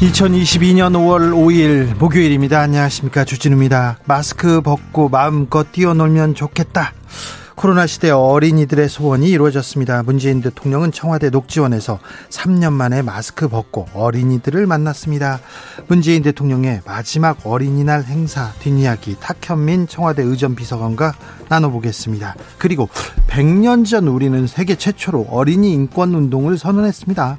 [0.00, 2.60] 2022년 5월 5일 목요일입니다.
[2.60, 3.24] 안녕하십니까.
[3.24, 3.98] 주진우입니다.
[4.04, 6.92] 마스크 벗고 마음껏 뛰어놀면 좋겠다.
[7.56, 10.04] 코로나 시대 어린이들의 소원이 이루어졌습니다.
[10.04, 11.98] 문재인 대통령은 청와대 녹지원에서
[12.30, 15.40] 3년 만에 마스크 벗고 어린이들을 만났습니다.
[15.88, 21.14] 문재인 대통령의 마지막 어린이날 행사 뒷이야기 탁현민 청와대 의전 비서관과
[21.48, 22.36] 나눠보겠습니다.
[22.58, 22.88] 그리고
[23.26, 27.38] 100년 전 우리는 세계 최초로 어린이 인권 운동을 선언했습니다.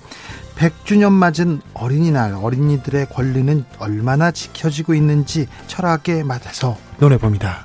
[0.59, 7.63] 100주년 맞은 어린이날 어린이들의 권리는 얼마나 지켜지고 있는지 철학에 맞아서 논해봅니다.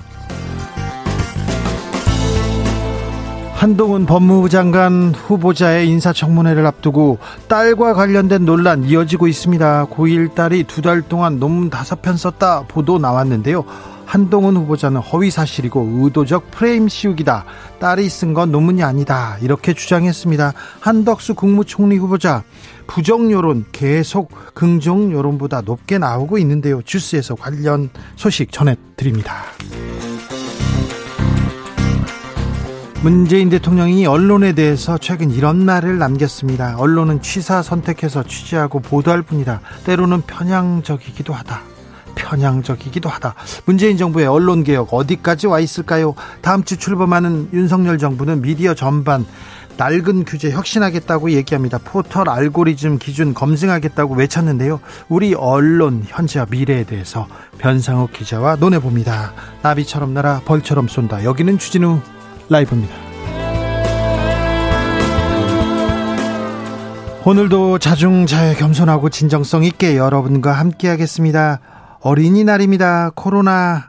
[3.54, 9.86] 한동훈 법무부 장관 후보자의 인사청문회를 앞두고 딸과 관련된 논란 이어지고 있습니다.
[9.86, 13.64] 고1 딸이 두 달 동안 논문 다섯 편 썼다 보도 나왔는데요.
[14.06, 17.44] 한동훈 후보자는 허위 사실이고 의도적 프레임 씌우기다.
[17.80, 19.38] 딸이 쓴 건 논문이 아니다.
[19.42, 20.52] 이렇게 주장했습니다.
[20.80, 22.42] 한덕수 국무총리 후보자
[22.86, 26.82] 부정 여론 계속 긍정 여론보다 높게 나오고 있는데요.
[26.82, 29.44] 주스에서 관련 소식 전해 드립니다.
[33.02, 36.76] 문재인 대통령이 언론에 대해서 최근 이런 말을 남겼습니다.
[36.78, 39.60] 언론은 취사 선택해서 취재하고 보도할 뿐이다.
[39.84, 41.73] 때로는 편향적이기도 하다.
[42.24, 43.34] 편향적이기도 하다.
[43.66, 46.14] 문재인 정부의 언론 개혁 어디까지 와 있을까요?
[46.40, 49.26] 다음 주 출범하는 윤석열 정부는 미디어 전반
[49.76, 51.78] 낡은 규제 혁신하겠다고 얘기합니다.
[51.84, 54.80] 포털 알고리즘 기준 검증하겠다고 외쳤는데요.
[55.08, 57.26] 우리 언론 현재와 미래에 대해서
[57.58, 59.32] 변상욱 기자와 논해봅니다.
[59.62, 61.24] 나비처럼 날아 벌처럼 쏜다.
[61.24, 62.00] 여기는 주진우
[62.48, 62.94] 라이브입니다.
[67.26, 71.58] 오늘도 자중자애 겸손하고 진정성 있게 여러분과 함께 하겠습니다.
[72.04, 73.12] 어린이날입니다.
[73.14, 73.88] 코로나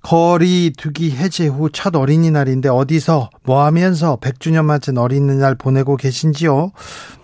[0.00, 6.72] 거리 두기 해제 후 첫 어린이날인데 어디서 뭐 하면서 100주년 맞은 어린이날 보내고 계신지요?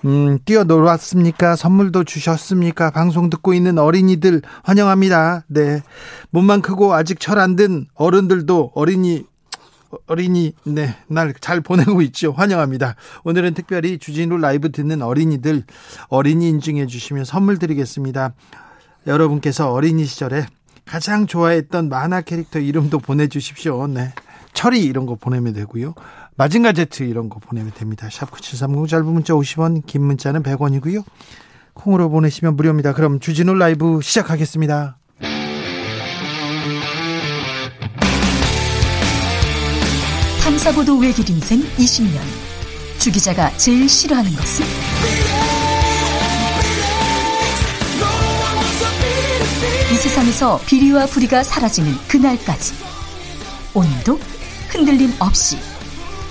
[0.04, 1.56] 음, 뛰어놀았습니까?
[1.56, 2.90] 선물도 주셨습니까?
[2.90, 5.44] 방송 듣고 있는 어린이들 환영합니다.
[5.48, 5.80] 네.
[6.30, 9.24] 몸만 크고 아직 철 안 든 어른들도 어린이
[10.06, 12.32] 어린이 네, 날 잘 보내고 있죠.
[12.32, 12.96] 환영합니다.
[13.24, 15.64] 오늘은 특별히 주진우 라이브 듣는 어린이들
[16.08, 18.34] 어린이 인증해 주시면 선물 드리겠습니다.
[19.06, 20.46] 여러분께서 어린이 시절에
[20.84, 23.86] 가장 좋아했던 만화 캐릭터 이름도 보내주십시오.
[23.86, 24.12] 네.
[24.52, 25.94] 철이 이런 거 보내면 되고요.
[26.36, 28.08] 마징가 제트 이런 거 보내면 됩니다.
[28.08, 31.04] 샵9730 짧은 문자 50원, 긴 문자는 100원이고요.
[31.74, 32.92] 콩으로 보내시면 무료입니다.
[32.92, 34.98] 그럼 주진우 라이브 시작하겠습니다.
[40.42, 42.18] 탐사보도 외길 인생 20년.
[42.98, 45.31] 주 기자가 제일 싫어하는 것은?
[50.02, 52.74] 세상에서 비리와 부리가 사라지는 그날까지.
[53.72, 54.18] 오늘도
[54.68, 55.56] 흔들림 없이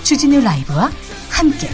[0.02, 0.90] 주진우 라이브와
[1.30, 1.70] 함께.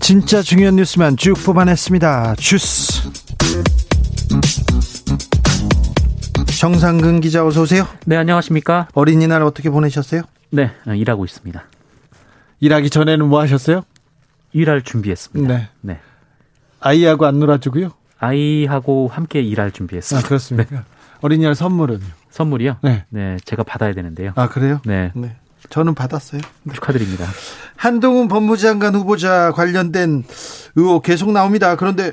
[0.00, 2.34] 진짜 중요한 뉴스만 쭉 뽑아냈습니다.
[2.36, 3.10] 주스.
[6.58, 7.88] 정상근 기자 어서 오세요.
[8.04, 8.88] 네, 안녕하십니까?
[8.92, 10.24] 어린이날 어떻게 보내셨어요?
[10.50, 11.64] 네, 일하고 있습니다.
[12.60, 13.82] 일하기 전에는 뭐 하셨어요?
[14.52, 15.54] 일할 준비했습니다.
[15.54, 15.68] 네.
[15.80, 15.98] 네.
[16.80, 17.90] 아이하고 안 놀아주고요?
[18.18, 20.24] 아이하고 함께 일할 준비했습니다.
[20.24, 20.76] 아, 그렇습니까?
[20.76, 20.82] 네.
[21.22, 22.00] 어린이날 선물은?
[22.30, 22.78] 선물이요?
[22.82, 23.04] 네.
[23.08, 24.32] 네, 제가 받아야 되는데요.
[24.36, 24.80] 아, 그래요?
[24.84, 25.10] 네.
[25.14, 25.36] 네.
[25.68, 26.40] 저는 받았어요.
[26.72, 27.26] 축하드립니다.
[27.76, 30.24] 한동훈 법무장관 후보자 관련된
[30.74, 31.76] 의혹 계속 나옵니다.
[31.76, 32.12] 그런데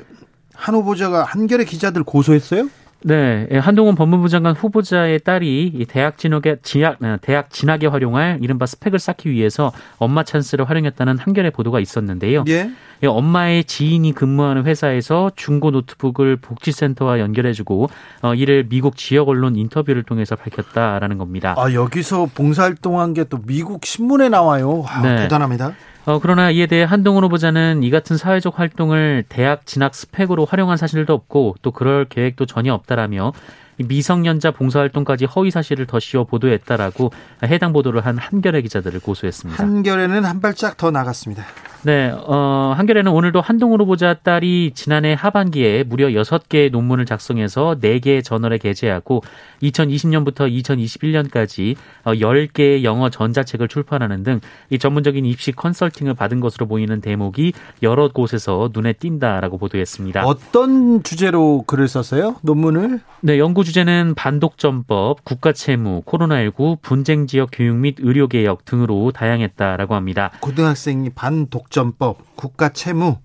[0.54, 2.68] 한 후보자가 한겨레 기자들 고소했어요?
[3.04, 8.66] 네, 예, 한동훈 법무부 장관 후보자의 딸이 대학 진학에 진학, 아, 대학 진학에 활용할 이른바
[8.66, 12.44] 스펙을 쌓기 위해서 엄마 찬스를 활용했다는 한겨레 보도가 있었는데요.
[12.48, 12.68] 예.
[13.04, 17.88] 예, 엄마의 지인이 근무하는 회사에서 중고 노트북을 복지센터와 연결해주고
[18.22, 21.54] 어, 이를 미국 지역 언론 인터뷰를 통해서 밝혔다라는 겁니다.
[21.56, 24.80] 아 여기서 봉사활동한 게 또 미국 신문에 나와요.
[24.80, 25.16] 와, 네.
[25.16, 25.74] 대단합니다.
[26.08, 31.12] 어, 그러나 이에 대해 한동훈 후보자는 이 같은 사회적 활동을 대학 진학 스펙으로 활용한 사실도
[31.12, 33.34] 없고 또 그럴 계획도 전혀 없다라며
[33.78, 37.12] 미성년자 봉사활동까지 허위 사실을 덧씌워 보도했다라고
[37.44, 39.62] 해당 보도를 한 한겨레 기자들을 고소했습니다.
[39.62, 41.44] 한겨레는 한 발짝 더 나갔습니다.
[41.82, 48.58] 네, 어, 한겨레는 오늘도 한동훈 후보자 딸이 지난해 하반기에 무려 6개의 논문을 작성해서 4개의 저널에
[48.58, 49.22] 게재하고
[49.62, 54.40] 2020년부터 2021년까지 10개의 영어 전자책을 출판하는 등
[54.70, 57.52] 이 전문적인 입시 컨설팅을 받은 것으로 보이는 대목이
[57.82, 60.24] 여러 곳에서 눈에 띈다라고 보도했습니다.
[60.26, 62.36] 어떤 주제로 글을 썼어요?
[62.42, 63.00] 논문을?
[63.20, 70.30] 네, 연구 주제는 반독점법, 국가채무, 코로나19, 분쟁 지역 교육 및 의료개혁 등으로 다양했다라고 합니다.
[70.40, 73.18] 고등학생이 반독점법, 국가채무,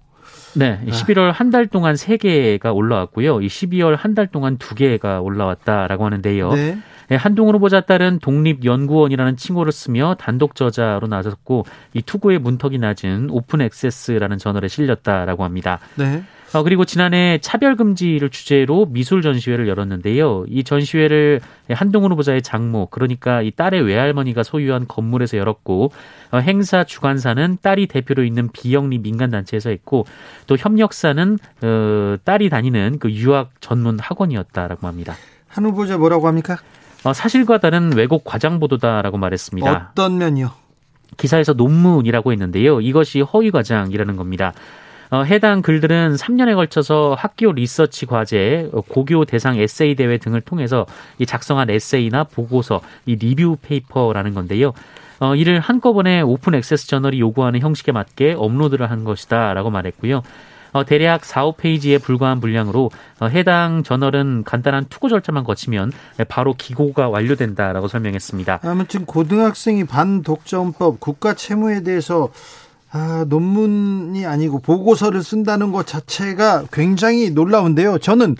[0.56, 3.40] 네, 11월 한 달 동안 3개가 올라왔고요.
[3.40, 6.51] 이 12월 한 달 동안 2개가 올라왔다라고 하는데요.
[6.51, 6.78] 네.
[7.07, 13.62] 네, 한동훈 후보자 딸은 독립연구원이라는 칭호를 쓰며 단독 저자로 나섰고 이 투구의 문턱이 낮은 오픈
[13.62, 15.80] 액세스라는 저널에 실렸다라고 합니다.
[15.95, 16.24] 네.
[16.54, 20.46] 어, 그리고 지난해 차별 금지를 주제로 미술 전시회를 열었는데요.
[20.48, 21.42] 이 전시회를
[21.72, 25.92] 한동훈 후보자의 장모, 그러니까 이 딸의 외할머니가 소유한 건물에서 열었고,
[26.32, 30.06] 어, 행사 주관사는 딸이 대표로 있는 비영리 민간 단체에서 했고,
[30.46, 35.16] 또 협력사는 어, 딸이 다니는 그 유학 전문 학원이었다라고 합니다.
[35.48, 36.58] 한 후보자 뭐라고 합니까?
[37.04, 39.90] 어, 사실과 다른 왜곡 과장 보도다라고 말했습니다.
[39.92, 40.52] 어떤 면이요?
[41.18, 42.82] 기사에서 논문이라고 했는데요.
[42.82, 44.54] 이것이 허위 과장이라는 겁니다.
[45.13, 50.88] 어, 해당 글들은 3년에 걸쳐서 학교 리서치 과제, 어, 고교 대상 에세이 대회 등을 통해서
[51.19, 54.74] 이 작성한 에세이나 보고서, 이 review paper라는 건데요.
[55.19, 60.24] 어, 이를 한꺼번에 오픈 액세스 저널이 요구하는 형식에 맞게 업로드를 한 것이다라고 말했고요.
[60.71, 62.89] 어, 대략 4, 5페이지에 불과한 분량으로
[63.19, 65.92] 어, 해당 저널은 간단한 투고 절차만 거치면
[66.27, 68.62] 바로 기고가 완료된다라고 설명했습니다.
[68.63, 72.31] 아무튼 고등학생이 반독점법 국가 채무에 대해서
[72.95, 77.98] 아, 논문이 아니고 보고서를 쓴다는 것 자체가 굉장히 놀라운데요.
[77.98, 78.36] 저는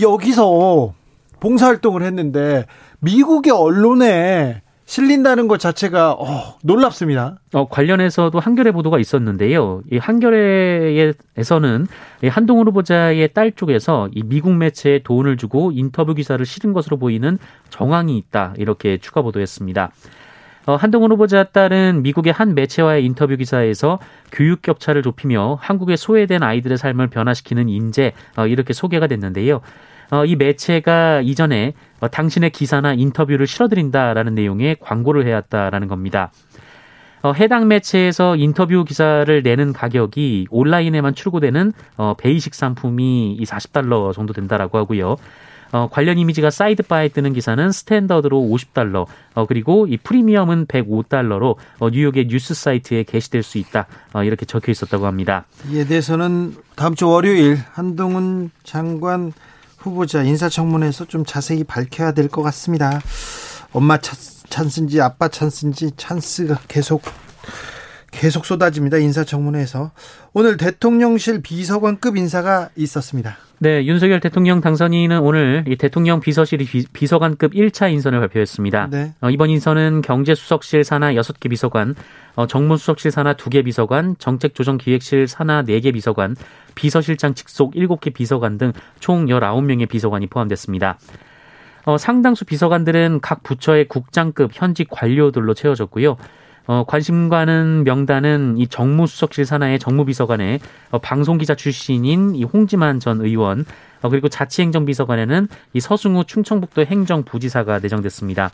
[0.00, 0.94] 여기서
[1.40, 2.64] 봉사활동을 했는데
[3.00, 7.38] 미국의 언론에 실린다는 것 자체가 어, 놀랍습니다.
[7.52, 9.82] 어, 관련해서도 한겨레 보도가 있었는데요.
[9.92, 11.86] 이 한겨레에서는
[12.22, 17.38] 이 한동훈 후보자의 딸 쪽에서 이 미국 매체에 돈을 주고 인터뷰 기사를 실은 것으로 보이는
[17.68, 19.90] 정황이 있다 이렇게 추가 보도했습니다.
[20.66, 24.00] 어, 한동훈 후보자 딸은 미국의 한 매체와의 인터뷰 기사에서
[24.32, 29.60] 교육 격차를 좁히며 한국의 소외된 아이들의 삶을 변화시키는 인재 어, 이렇게 소개가 됐는데요.
[30.10, 36.32] 어, 이 매체가 이전에 어, 당신의 기사나 인터뷰를 실어드린다라는 내용의 광고를 해왔다라는 겁니다.
[37.22, 44.32] 어, 해당 매체에서 인터뷰 기사를 내는 가격이 온라인에만 출고되는 어, basic 상품이 이 40달러 정도
[44.32, 45.16] 된다라고 하고요.
[45.72, 52.28] 어, 관련 이미지가 sidebar에 뜨는 기사는 standard로 50달러, 어, 그리고 이 프리미엄은 105달러로 어, 뉴욕의
[52.28, 53.86] 뉴스 사이트에 게시될 수 있다.
[54.12, 55.46] 어, 이렇게 적혀 있었다고 합니다.
[55.70, 59.32] 이에 대해서는 다음 주 월요일 한동훈 장관
[59.78, 63.00] 후보자 인사청문회에서 좀 자세히 밝혀야 될 것 같습니다.
[63.72, 67.02] 엄마 찬스인지 아빠 찬스인지 찬스가 계속
[68.16, 68.96] 계속 쏟아집니다.
[68.96, 69.90] 인사청문회에서
[70.32, 73.36] 오늘 대통령실 비서관급 인사가 있었습니다.
[73.58, 76.58] 네, 윤석열 대통령 당선인은 오늘 이 대통령 비서실
[76.92, 78.88] 비, 서관급 1차 인선을 발표했습니다.
[78.90, 79.14] 네.
[79.20, 81.94] 어, 이번 인선은 경제수석실 산하 6개 비서관,
[82.34, 86.36] 어, 정무수석실 산하 2개 비서관, 정책조정기획실 산하 4개 비서관,
[86.74, 90.98] 비서실장 직속 7개 비서관 등 총 19명의 비서관이 포함됐습니다.
[91.84, 96.16] 어, 상당수 비서관들은 각 부처의 국장급 현직 관료들로 채워졌고요.
[96.66, 100.58] 어, 관심 가는 명단은 이 정무수석실 산하의 정무비서관에
[100.90, 103.64] 어, 방송기자 출신인 이 홍지만 전 의원
[104.02, 108.50] 어, 그리고 자치행정비서관에는 이 서승우 충청북도 행정부지사가 내정됐습니다.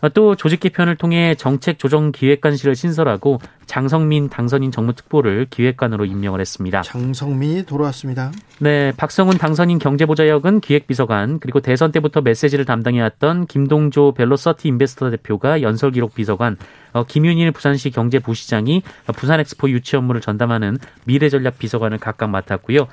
[0.00, 6.82] 어, 또 조직 개편을 통해 정책 조정 기획관실을 신설하고 장성민 당선인 정무특보를 기획관으로 임명을 했습니다.
[6.82, 8.30] 장성민이 돌아왔습니다.
[8.58, 16.14] 네, 박성훈 당선인 경제보좌역은 기획비서관 그리고 대선 때부터 메시지를 담당해왔던 김동조 벨로서티 인베스터 대표가 연설기록
[16.14, 16.56] 비서관,
[16.92, 18.82] 어, 김윤일 부산시 경제부시장이
[19.14, 22.86] 부산엑스포 유치 업무를 전담하는 미래전략 비서관을 각각 맡았고요.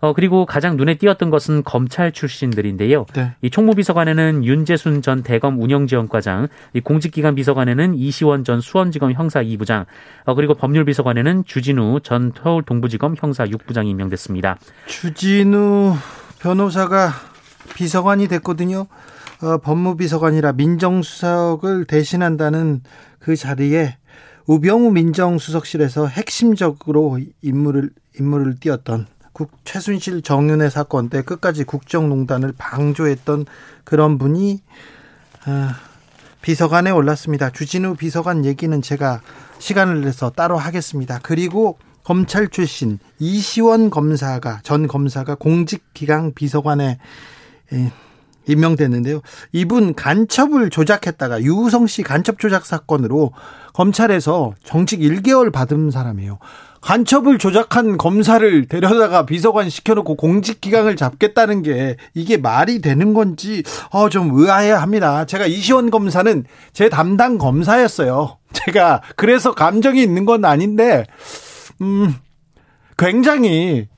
[0.00, 3.06] 어, 그리고 가장 눈에 띄었던 것은 검찰 출신들인데요.
[3.14, 3.32] 네.
[3.42, 9.86] 이 총무비서관에는 윤재순 전 대검 운영지원과장, 이 공직기관 비서관에는 이시원 전 수원지검 형사 2부장,
[10.24, 14.58] 어, 그리고 법률비서관에는 주진우 전 서울 동부지검 형사 6부장이 임명됐습니다.
[14.86, 15.94] 주진우
[16.40, 17.10] 변호사가
[17.74, 18.86] 비서관이 됐거든요.
[19.42, 22.82] 어, 법무비서관이라 민정수석을 대신한다는
[23.18, 23.96] 그 자리에
[24.46, 33.46] 우병우 민정수석실에서 핵심적으로 임무를 임무를 띄었던 국, 최순실 정윤회 사건 때 끝까지 국정농단을 방조했던
[33.82, 34.62] 그런 분이
[35.44, 35.76] 아,
[36.40, 37.50] 비서관에 올랐습니다.
[37.50, 39.20] 주진우 비서관 얘기는 제가
[39.58, 41.18] 시간을 내서 따로 하겠습니다.
[41.22, 46.98] 그리고 검찰 출신 이시원 검사가 전 검사가 공직기강 비서관에
[47.72, 47.92] 에,
[48.46, 49.20] 임명됐는데요.
[49.52, 53.32] 이분 간첩을 조작했다가 유우성 씨 간첩 조작 사건으로
[53.72, 56.38] 검찰에서 정직 1개월 받은 사람이에요.
[56.84, 64.10] 간첩을 조작한 검사를 데려다가 비서관 시켜놓고 공직 기강을 잡겠다는 게 이게 말이 되는 건지 어,
[64.10, 65.24] 좀 의아해합니다.
[65.24, 68.36] 제가 이시원 검사는 제 담당 검사였어요.
[68.52, 71.06] 제가 그래서 감정이 있는 건 아닌데
[71.80, 72.14] 음
[72.98, 73.88] 굉장히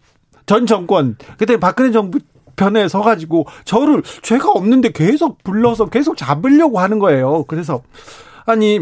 [0.47, 2.21] 전 정권 그때 박근혜 정부
[2.55, 7.45] 편에 서가지고 저를 죄가 없는데 계속 불러서 계속 잡으려고 하는 거예요.
[7.49, 7.83] 그래서
[8.47, 8.79] 아니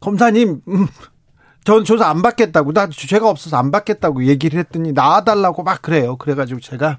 [0.00, 0.88] 검사님 음,
[1.64, 6.16] 전 조사 안 받겠다고 나 죄가 없어서 안 받겠다고 얘기를 했더니 나와달라고 막 그래요.
[6.16, 6.98] 그래가지고 제가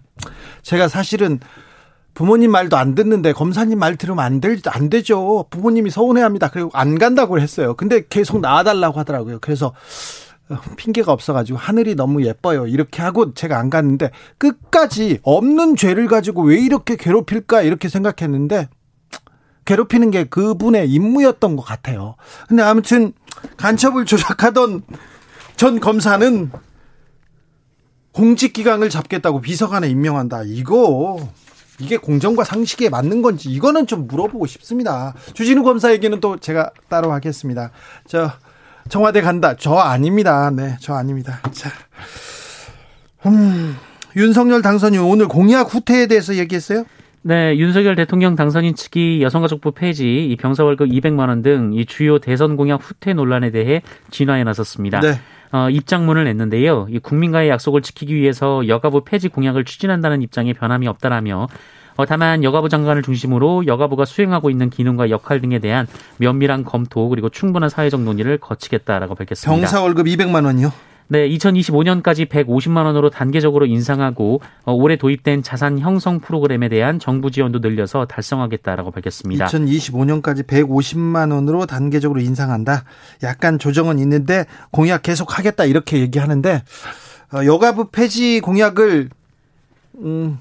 [0.63, 1.39] 제가 사실은
[2.15, 5.45] 부모님 말도 안 듣는데 검사님 말 들으면 안, 될, 안 되죠.
[5.49, 6.49] 부모님이 서운해합니다.
[6.49, 7.75] 그리고 안 간다고 했어요.
[7.75, 9.39] 근데 계속 나와달라고 하더라고요.
[9.41, 9.73] 그래서
[10.49, 12.67] 어, 핑계가 없어가지고 하늘이 너무 예뻐요.
[12.67, 18.69] 이렇게 하고 제가 안 갔는데 끝까지 없는 죄를 가지고 왜 이렇게 괴롭힐까 이렇게 생각했는데
[19.65, 22.15] 괴롭히는 게 그분의 임무였던 것 같아요.
[22.47, 23.13] 근데 아무튼
[23.57, 24.83] 간첩을 조작하던
[25.55, 26.51] 전 검사는
[28.11, 30.43] 공직 기강을 잡겠다고 비서관에 임명한다.
[30.45, 31.17] 이거
[31.79, 35.13] 이게 공정과 상식에 맞는 건지 이거는 좀 물어보고 싶습니다.
[35.33, 37.71] 주진우 검사 얘기는 또 제가 따로 하겠습니다.
[38.07, 38.31] 저
[38.87, 39.55] 청와대 간다.
[39.57, 40.49] 저 아닙니다.
[40.51, 41.41] 네, 저 아닙니다.
[41.51, 41.69] 자,
[43.25, 43.75] 음,
[44.15, 46.85] 윤석열 당선인 오늘 공약 후퇴에 대해서 얘기했어요?
[47.27, 52.19] 네, 윤석열 대통령 당선인 측이 여성가족부 폐지, 이 병사 월급 200만 원 등 이 주요
[52.19, 54.99] 대선 공약 후퇴 논란에 대해 진화에 나섰습니다.
[54.99, 55.19] 네.
[55.51, 56.85] 어, 입장문을 냈는데요.
[56.89, 61.47] 이 국민과의 약속을 지키기 위해서 여가부 폐지 공약을 추진한다는 입장에 변함이 없다라며
[61.97, 67.29] 어, 다만 여가부 장관을 중심으로 여가부가 수행하고 있는 기능과 역할 등에 대한 면밀한 검토 그리고
[67.29, 69.59] 충분한 사회적 논의를 거치겠다라고 밝혔습니다.
[69.61, 70.71] 병사 월급 200만 원이요?
[71.07, 77.59] 네, 2025년까지 150만 원으로 단계적으로 인상하고 어, 올해 도입된 자산 형성 프로그램에 대한 정부 지원도
[77.59, 79.45] 늘려서 달성하겠다라고 밝혔습니다.
[79.45, 82.85] 2025년까지 150만 원으로 단계적으로 인상한다.
[83.23, 86.63] 약간 조정은 있는데 공약 계속 하겠다 이렇게 얘기하는데
[87.33, 89.09] 어, 여가부 폐지 공약을
[89.99, 90.39] 음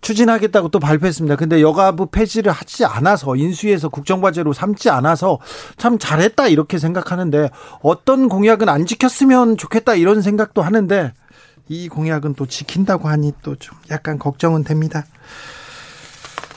[0.00, 1.36] 추진하겠다고 또 발표했습니다.
[1.36, 5.38] 근데 여가부 폐지를 하지 않아서 인수위에서 국정과제로 삼지 않아서
[5.76, 7.50] 참 잘했다 이렇게 생각하는데
[7.82, 11.12] 어떤 공약은 안 지켰으면 좋겠다 이런 생각도 하는데
[11.68, 15.04] 이 공약은 또 지킨다고 하니 또 좀 약간 걱정은 됩니다.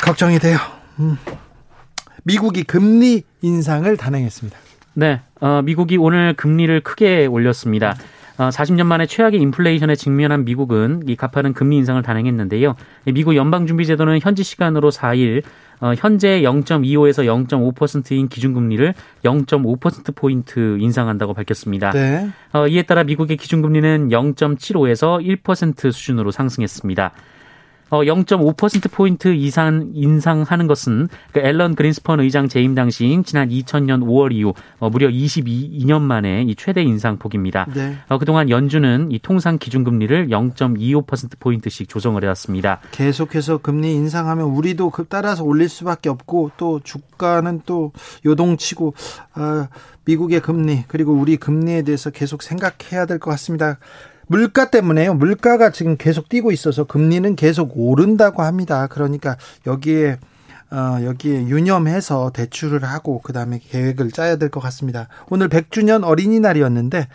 [0.01, 0.57] 걱정이 돼요.
[0.99, 1.17] 음.
[2.23, 4.57] 미국이 금리 인상을 단행했습니다.
[4.95, 7.95] 네, 어, 미국이 오늘 금리를 크게 올렸습니다.
[8.37, 12.75] 40년 어, 만에 최악의 인플레이션에 직면한 미국은 이 가파른 금리 인상을 단행했는데요.
[13.13, 15.43] 미국 연방준비제도는 현지 시간으로 4일
[15.81, 18.93] 어, 현재 0.25에서 0.5%인 기준금리를
[19.25, 21.91] 0.5%포인트 인상한다고 밝혔습니다.
[21.91, 22.29] 네.
[22.53, 27.11] 어, 이에 따라 미국의 기준금리는 0.75에서 1% 수준으로 상승했습니다.
[27.93, 34.55] 어, 0.5%포인트 이상 인상하는 것은 그 앨런 그린스펀 의장 재임 당시인 지난 2000년 5월 이후
[34.79, 37.67] 어, 무려 22년 만에 이 최대 인상폭입니다.
[37.71, 37.95] 네.
[38.09, 42.79] 어, 그동안 연준은 이 통상 기준금리를 0.25%포인트씩 조정을 해왔습니다.
[42.89, 47.91] 계속해서 금리 인상하면 우리도 그 따라서 올릴 수밖에 없고 또 주가는 또
[48.25, 48.95] 요동치고
[49.35, 49.67] 아,
[50.05, 53.77] 미국의 금리 그리고 우리 금리에 대해서 계속 생각해야 될 것 같습니다.
[54.27, 55.13] 물가 때문에요.
[55.13, 58.87] 물가가 지금 계속 뛰고 있어서 금리는 계속 오른다고 합니다.
[58.87, 59.37] 그러니까
[59.67, 60.17] 여기에
[60.71, 65.07] 어, 여기에 유념해서 대출을 하고 그다음에 계획을 짜야 될 것 같습니다.
[65.29, 67.07] 오늘 100주년 어린이날이었는데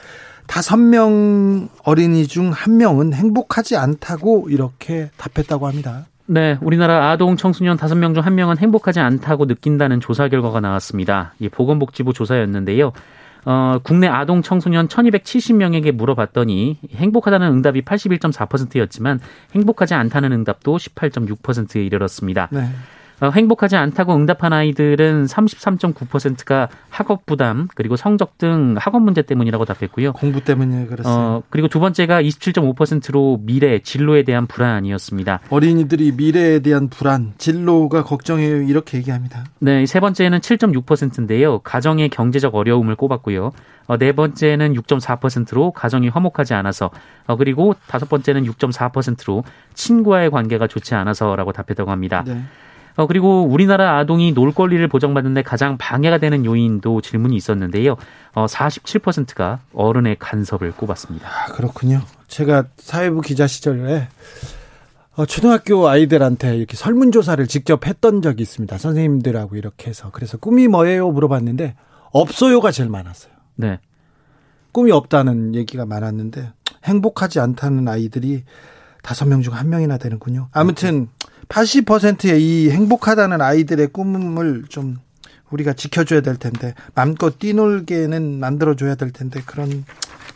[0.47, 6.07] 다섯 명 어린이 중 한 명은 행복하지 않다고 이렇게 답했다고 합니다.
[6.27, 11.35] 네, 우리나라 아동 청소년 다섯 명 중 한 명은 행복하지 않다고 느낀다는 조사 결과가 나왔습니다.
[11.41, 12.93] 이 보건복지부 조사였는데요.
[13.45, 19.21] 어, 국내 아동 청소년 1270명에게 물어봤더니 행복하다는 응답이 81.4%였지만
[19.55, 22.49] 행복하지 않다는 응답도 18.6%에 이르렀습니다.
[22.51, 22.69] 네.
[23.21, 30.13] 어, 행복하지 않다고 응답한 아이들은 33.9%가 학업 부담 그리고 성적 등 학업 문제 때문이라고 답했고요.
[30.13, 31.11] 공부 때문에 그렇습니다.
[31.11, 35.41] 어, 그리고 두 번째가 27.5%로 미래 진로에 대한 불안이었습니다.
[35.51, 39.45] 어린이들이 미래에 대한 불안, 진로가 걱정해요 이렇게 얘기합니다.
[39.59, 41.59] 네, 세 번째는 7.6%인데요.
[41.61, 43.51] 가정의 경제적 어려움을 꼽았고요.
[43.89, 46.91] 어, 네 번째는 6.4%로 가정이 화목하지 않아서
[47.27, 49.43] 어, 그리고 다섯 번째는 6.4%로
[49.75, 52.23] 친구와의 관계가 좋지 않아서라고 답했다고 합니다.
[52.27, 52.43] 네.
[52.99, 57.97] 어, 그리고 우리나라 아동이 놀 권리를 보장받는데 가장 방해가 되는 요인도 질문이 있었는데요.
[58.35, 61.29] 어, 47%가 어른의 간섭을 꼽았습니다.
[61.29, 62.03] 아, 그렇군요.
[62.27, 64.09] 제가 사회부 기자 시절에
[65.15, 68.77] 어, 초등학교 아이들한테 이렇게 설문조사를 직접 했던 적이 있습니다.
[68.77, 70.11] 선생님들하고 이렇게 해서.
[70.11, 71.09] 그래서 꿈이 뭐예요?
[71.13, 71.77] 물어봤는데
[72.11, 73.33] 없어요가 제일 많았어요.
[73.55, 73.79] 네.
[74.73, 76.51] 꿈이 없다는 얘기가 많았는데
[76.85, 78.43] 행복하지 않다는 아이들이
[79.05, 80.49] 다섯 명 중 한 명이나 되는군요.
[80.51, 81.09] 아무튼
[81.49, 84.99] 80%의 이 행복하다는 아이들의 꿈을 좀
[85.51, 89.85] 우리가 지켜줘야 될 텐데 마음껏 뛰놀게는 만들어줘야 될 텐데 그런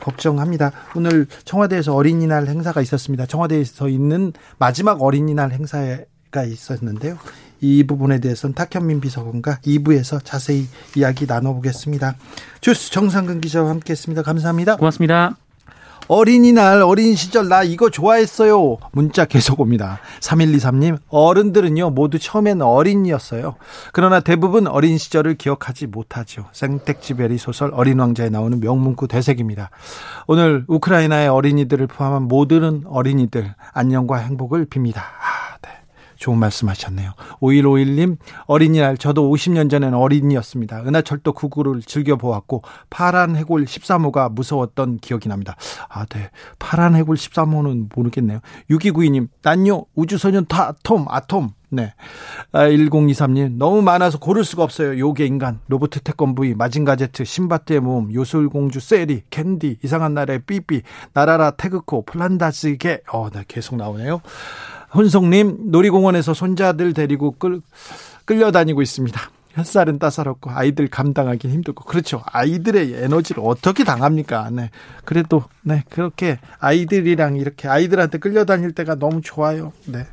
[0.01, 0.73] 걱정합니다.
[0.97, 3.27] 오늘 청와대에서 어린이날 행사가 있었습니다.
[3.27, 7.19] 청와대에서 있는 마지막 어린이날 행사가 있었는데요.
[7.61, 10.67] 이 부분에 대해서는 탁현민 비서관과 2부에서 자세히
[10.97, 12.17] 이야기 나눠보겠습니다.
[12.61, 14.23] 주스 정상근 기자와 함께했습니다.
[14.23, 14.77] 감사합니다.
[14.77, 15.37] 고맙습니다.
[16.09, 18.79] 어린이날 어린 시절 나 이거 좋아했어요.
[18.93, 20.01] 문자 계속 옵니다.
[20.21, 23.55] 3123님 어른들은요 모두 처음엔 어린이였어요.
[23.93, 26.47] 그러나 대부분 어린 시절을 기억하지 못하죠.
[26.53, 29.71] 생텍쥐베리 소설 어린 왕자에 나오는 명문구 대색입니다.
[30.27, 35.01] 오늘 우크라이나의 어린이들을 포함한 모든 어린이들 안녕과 행복을 빕니다.
[36.23, 37.15] 좋은 말씀 하셨네요.
[37.41, 40.85] 5151님, 어린이날, 저도 50년 전엔 어린이였습니다.
[40.87, 45.57] 은하철도 99를 즐겨보았고, 파란 해골 13호가 무서웠던 기억이 납니다.
[45.89, 46.31] 아, 네.
[46.61, 48.39] 파란 해골 13호는 모르겠네요.
[48.71, 51.51] 6292님, 난요, 우주소년 다, 톰, 아톰.
[51.71, 51.93] 네.
[52.53, 54.97] 아, 1023님, 너무 많아서 고를 수가 없어요.
[54.97, 60.83] 요괴 인간, 로봇 태권브이, 마징가제트, 신밧드의 모험, 요술공주 세리, 캔디, 이상한 나라의 삐삐,
[61.15, 64.21] 나라라 태그코, 플란다스게, 어, 네, 계속 나오네요.
[64.95, 67.61] 혼성님 놀이공원에서 손자들 데리고 끌,
[68.25, 69.21] 끌려다니고 있습니다.
[69.57, 72.23] 햇살은 따사롭고 아이들 감당하기 힘들고 그렇죠.
[72.27, 74.49] 아이들의 에너지를 어떻게 당합니까?
[74.51, 74.71] 네.
[75.05, 79.73] 그래도 네 그렇게 아이들이랑 이렇게 아이들한테 끌려다닐 때가 너무 좋아요.
[79.87, 80.07] 네.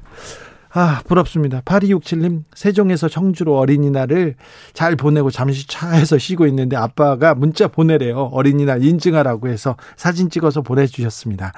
[0.71, 1.61] 아, 부럽습니다.
[1.61, 4.35] 8267님, 세종에서 청주로 어린이날을
[4.73, 8.29] 잘 보내고 잠시 차에서 쉬고 있는데 아빠가 문자 보내래요.
[8.31, 11.53] 어린이날 인증하라고 해서 사진 찍어서 보내주셨습니다.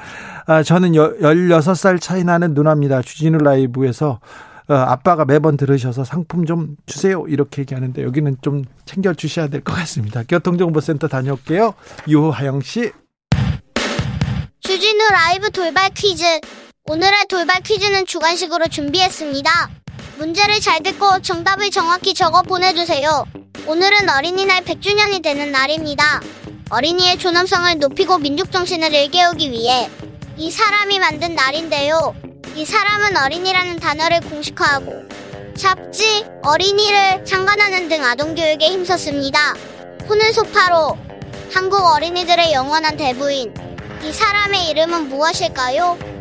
[0.46, 3.02] 아, 저는 여, 16살 차이 나는 누나입니다.
[3.02, 4.20] 주진우 라이브에서
[4.70, 7.26] 어, 아빠가 매번 들으셔서 상품 좀 주세요.
[7.28, 10.24] 이렇게 얘기하는데 여기는 좀 챙겨주셔야 될 것 같습니다.
[10.24, 11.74] 교통정보센터 다녀올게요.
[12.08, 12.92] 유하영 씨.
[14.62, 16.24] 주진우 라이브 돌발 퀴즈.
[16.90, 19.70] 오늘의 돌발 퀴즈는 주관식으로 준비했습니다.
[20.18, 23.24] 문제를 잘 듣고 정답을 정확히 적어 보내주세요.
[23.68, 26.22] 오늘은 어린이날 100주년이 되는 날입니다.
[26.72, 29.90] 어린이의 존엄성을 높이고 민족정신을 일깨우기 위해
[30.38, 32.16] 이 사람이 만든 날인데요.
[32.56, 35.04] 이 사람은 어린이라는 단어를 공식화하고
[35.56, 39.54] 잡지, 어린이를 창간하는 등 아동교육에 힘썼습니다.
[40.10, 40.98] 혼을 소파로
[41.54, 43.54] 한국 어린이들의 영원한 대부인
[44.04, 46.21] 이 사람의 이름은 무엇일까요?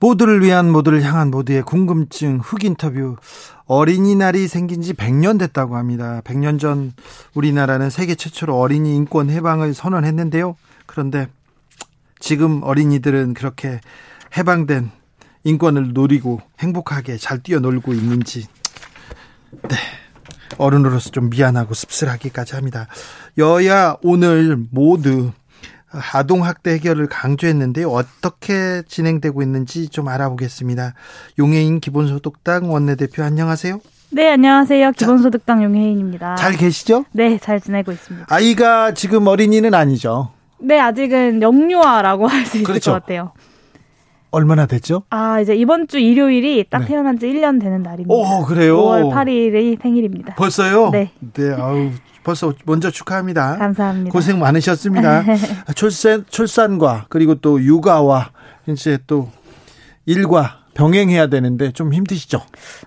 [0.00, 3.16] 모두를 위한 모두를 향한 모두의 궁금증 흑 인터뷰
[3.66, 6.22] 어린이날이 생긴 지 100년 됐다고 합니다.
[6.24, 6.92] 100년 전
[7.34, 10.56] 우리나라는 세계 최초로 어린이 인권 해방을 선언했는데요.
[10.86, 11.28] 그런데
[12.18, 13.80] 지금 어린이들은 그렇게
[14.36, 14.90] 해방된
[15.44, 18.46] 인권을 누리고 행복하게 잘 뛰어놀고 있는지
[19.68, 19.76] 네.
[20.58, 22.88] 어른으로서 좀 미안하고 씁쓸하기까지 합니다.
[23.38, 25.32] 여야 오늘 모두
[25.92, 27.88] 아동학대 해결을 강조했는데요.
[27.90, 30.94] 어떻게 진행되고 있는지 좀 알아보겠습니다.
[31.38, 33.80] 용해인 기본소득당 원내대표 안녕하세요.
[34.12, 34.92] 네, 안녕하세요.
[34.92, 36.36] 기본소득당 용해인입니다.
[36.36, 37.04] 잘 계시죠?
[37.12, 38.26] 네, 잘 지내고 있습니다.
[38.28, 40.30] 아이가 지금 어린이는 아니죠?
[40.58, 42.92] 네, 아직은 영유아라고 할 수 있을 그렇죠.
[42.92, 43.32] 것 같아요.
[44.32, 45.02] 얼마나 됐죠?
[45.10, 46.86] 아, 이제 이번 주 일요일이 딱 네.
[46.86, 48.14] 태어난 지 1년 되는 날입니다.
[48.14, 48.78] 오, 그래요?
[48.78, 50.34] 5월 8일이 생일입니다.
[50.36, 50.90] 벌써요?
[50.90, 51.10] 네.
[51.32, 51.90] 네, 아우,
[52.22, 53.56] 벌써 먼저 축하합니다.
[53.56, 54.10] 감사합니다.
[54.10, 55.24] 고생 많으셨습니다.
[55.74, 58.30] 출산, 출산과 그리고 또 육아와
[58.66, 59.30] 이제 또
[60.06, 62.40] 일과 병행해야 되는데 좀 힘드시죠?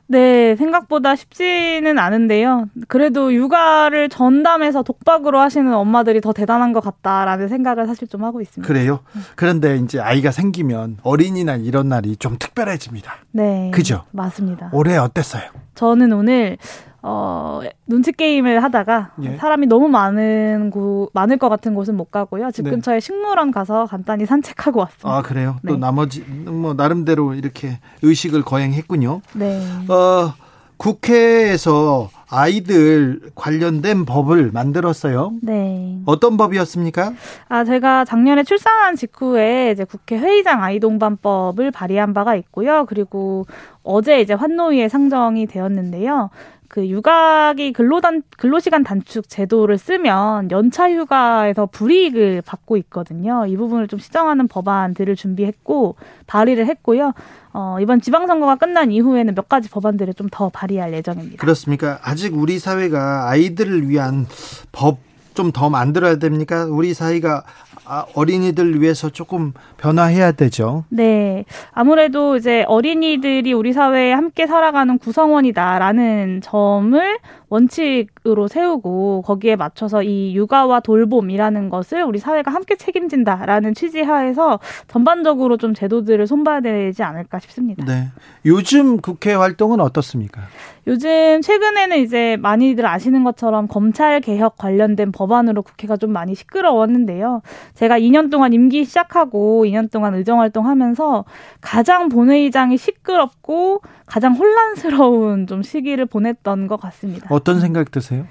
[0.08, 2.68] 네, 생각보다 쉽지는 않은데요.
[2.88, 8.68] 그래도 육아를 전담해서 독박으로 하시는 엄마들이 더 대단한 것 같다라는 생각을 사실 좀 하고 있습니다.
[8.68, 9.00] 그래요?
[9.36, 13.14] 그런데 이제 아이가 생기면 어린이날 이런 날이 좀 특별해집니다.
[13.32, 13.70] 네.
[13.74, 14.04] 그죠?
[14.12, 14.70] 맞습니다.
[14.74, 15.44] 올해 어땠어요?
[15.76, 16.58] 저는 오늘
[17.06, 19.36] 어, 눈치 게임을 하다가 예.
[19.36, 22.50] 사람이 너무 많은 곳, 많을 것 같은 곳은 못 가고요.
[22.52, 22.72] 집 네.
[22.72, 25.18] 근처에 식물원 가서 간단히 산책하고 왔습니다.
[25.18, 25.58] 아, 그래요?
[25.64, 25.74] 네.
[25.74, 29.20] 또 나머지, 뭐, 나름대로 이렇게 의식을 거행했군요.
[29.34, 29.62] 네.
[29.90, 30.34] 어,
[30.78, 35.34] 국회에서 아이들 관련된 법을 만들었어요.
[35.42, 36.00] 네.
[36.06, 37.14] 어떤 법이었습니까?
[37.50, 42.86] 아, 제가 작년에 출산한 직후에 이제 국회 회의장 아이동반법을 발의한 바가 있고요.
[42.88, 43.46] 그리고
[43.84, 46.30] 어제 이제 환노위에 상정이 되었는데요.
[46.74, 53.46] 그 육아기 근로단 근로시간 단축 제도를 쓰면 연차 휴가에서 불이익을 받고 있거든요.
[53.46, 57.14] 이 부분을 좀 시정하는 법안들을 준비했고 발의를 했고요.
[57.54, 61.38] 어, 이번 지방선거가 끝난 이후에는 몇 가지 법안들을 좀 더 발의할 예정입니다.
[61.38, 62.00] 그렇습니까?
[62.02, 64.26] 아직 우리 사회가 아이들을 위한
[64.72, 66.66] 법 좀 더 만들어야 됩니까?
[66.66, 67.73] 우리 사회가 아,
[68.16, 70.86] 어린이들 위해서 조금 변화해야 되죠.
[70.90, 71.46] 네.
[71.72, 77.20] 아무래도 이제 어린이들이 우리 사회에 함께 살아가는 구성원이다라는 점을
[77.54, 85.58] 원칙으로 세우고 거기에 맞춰서 이 육아와 돌봄이라는 것을 우리 사회가 함께 책임진다라는 취지 하에서 전반적으로
[85.58, 87.86] 좀 제도들을 손봐야 되지 않을까 싶습니다.
[87.86, 88.10] 네.
[88.46, 90.42] 요즘 국회 활동은 어떻습니까?
[90.88, 97.42] 요즘 최근에는 이제 많이들 아시는 것처럼 검찰 개혁 관련된 법안으로 국회가 좀 많이 시끄러웠는데요.
[97.76, 101.24] 제가 2년 동안 임기 시작하고 2년 동안 의정 활동하면서
[101.62, 107.28] 가장 본회의장이 시끄럽고 가장 혼란스러운 좀 시기를 보냈던 것 같습니다.
[107.30, 108.26] 어떤 생각 드세요?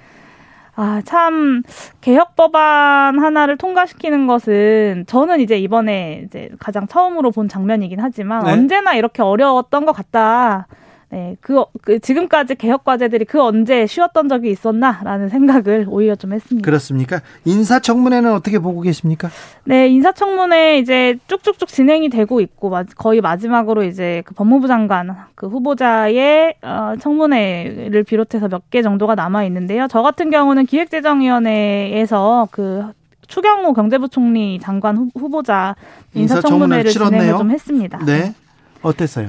[0.75, 1.63] 아, 참,
[2.01, 8.53] 개혁 법안 하나를 통과시키는 것은 저는 이제 이번에 이제 가장 처음으로 본 장면이긴 하지만 네.
[8.53, 10.67] 언제나 이렇게 어려웠던 것 같다.
[11.13, 16.65] 네, 그, 그 지금까지 개혁 과제들이 그 언제 쉬웠던 적이 있었나라는 생각을 오히려 좀 했습니다.
[16.65, 17.21] 그렇습니까?
[17.45, 19.29] 인사청문회는 어떻게 보고 계십니까?
[19.65, 26.55] 네, 인사청문회 이제 쭉쭉쭉 진행이 되고 있고 거의 마지막으로 이제 그 법무부 장관 그 후보자의
[26.63, 29.87] 어, 청문회를 비롯해서 몇 개 정도가 남아 있는데요.
[29.91, 32.85] 저 같은 경우는 기획재정위원회에서 그
[33.27, 35.77] 추경호 경제부총리 장관 후보자
[36.15, 37.99] 인사청문회를 진행을 좀 했습니다.
[38.07, 38.33] 네,
[38.81, 39.29] 어땠어요?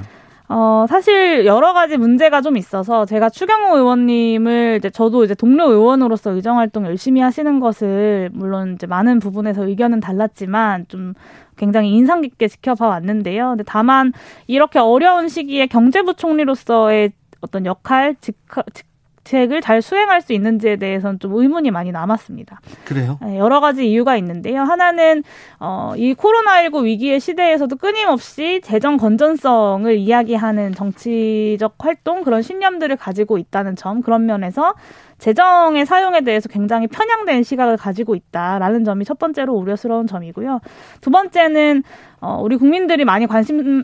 [0.49, 6.31] 어, 사실 여러 가지 문제가 좀 있어서 제가 추경호 의원님을 이제 저도 이제 동료 의원으로서
[6.31, 11.13] 의정 활동 열심히 하시는 것을 물론 이제 많은 부분에서 의견은 달랐지만 좀
[11.57, 13.49] 굉장히 인상 깊게 지켜봐 왔는데요.
[13.49, 14.11] 근데 다만
[14.47, 18.37] 이렇게 어려운 시기에 경제부총리로서의 어떤 역할, 직,
[18.73, 18.92] 직
[19.23, 22.59] 정책을 잘 수행할 수 있는지에 대해서는 좀 의문이 많이 남았습니다.
[22.85, 23.17] 그래요?
[23.21, 24.61] 네, 여러 가지 이유가 있는데요.
[24.61, 25.23] 하나는
[25.59, 33.75] 어, 이 코로나19 위기의 시대에서도 끊임없이 재정 건전성을 이야기하는 정치적 활동 그런 신념들을 가지고 있다는
[33.75, 34.73] 점 그런 면에서
[35.17, 40.59] 재정의 사용에 대해서 굉장히 편향된 시각을 가지고 있다라는 점이 첫 번째로 우려스러운 점이고요.
[41.01, 41.83] 두 번째는
[42.19, 43.83] 어, 우리 국민들이 많이 관심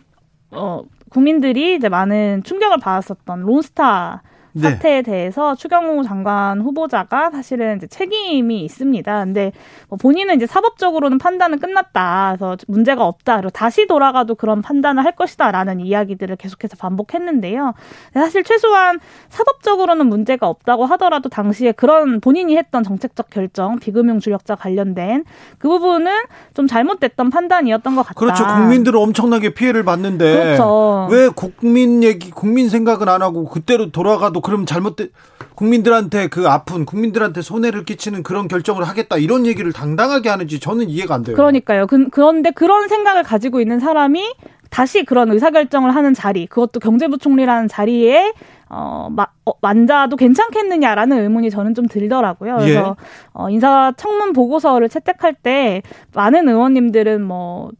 [0.52, 4.22] 어, 국민들이 이제 많은 충격을 받았었던 론스타
[4.54, 4.70] 네.
[4.70, 9.24] 사태에 대해서 추경호 장관 후보자가 사실은 이제 책임이 있습니다.
[9.24, 9.52] 근데
[9.90, 12.36] 뭐 본인은 이제 사법적으로는 판단은 끝났다.
[12.38, 13.38] 그래서 문제가 없다.
[13.38, 17.74] 그리고 다시 돌아가도 그런 판단을 할 것이다라는 이야기들을 계속해서 반복했는데요.
[18.14, 25.26] 사실 최소한 사법적으로는 문제가 없다고 하더라도 당시에 그런 본인이 했던 정책적 결정, 비금융 주력자 관련된
[25.58, 26.12] 그 부분은
[26.54, 28.20] 좀 잘못됐던 판단이었던 것 같다.
[28.20, 28.46] 그렇죠.
[28.46, 31.08] 국민들은 엄청나게 피해를 받는데 그렇죠.
[31.12, 35.10] 왜 국민 얘기, 국민 생각은 안 하고 그때로 돌아가도 그럼 잘못된
[35.56, 41.16] 국민들한테 그 아픈 국민들한테 손해를 끼치는 그런 결정을 하겠다 이런 얘기를 당당하게 하는지 저는 이해가
[41.16, 41.36] 안 돼요.
[41.36, 41.88] 그러니까요.
[41.88, 44.34] 그, 그런데 그런 생각을 가지고 있는 사람이
[44.70, 48.34] 다시 그런 의사결정을 하는 자리, 그것도 경제부총리라는 자리에
[48.70, 52.58] 어, 마, 어, 만자도 괜찮겠느냐라는 의문이 저는 좀 들더라고요.
[52.58, 53.06] 그래서 예.
[53.34, 55.82] 어, 인사 청문 보고서를 채택할 때
[56.14, 57.72] 많은 의원님들은 뭐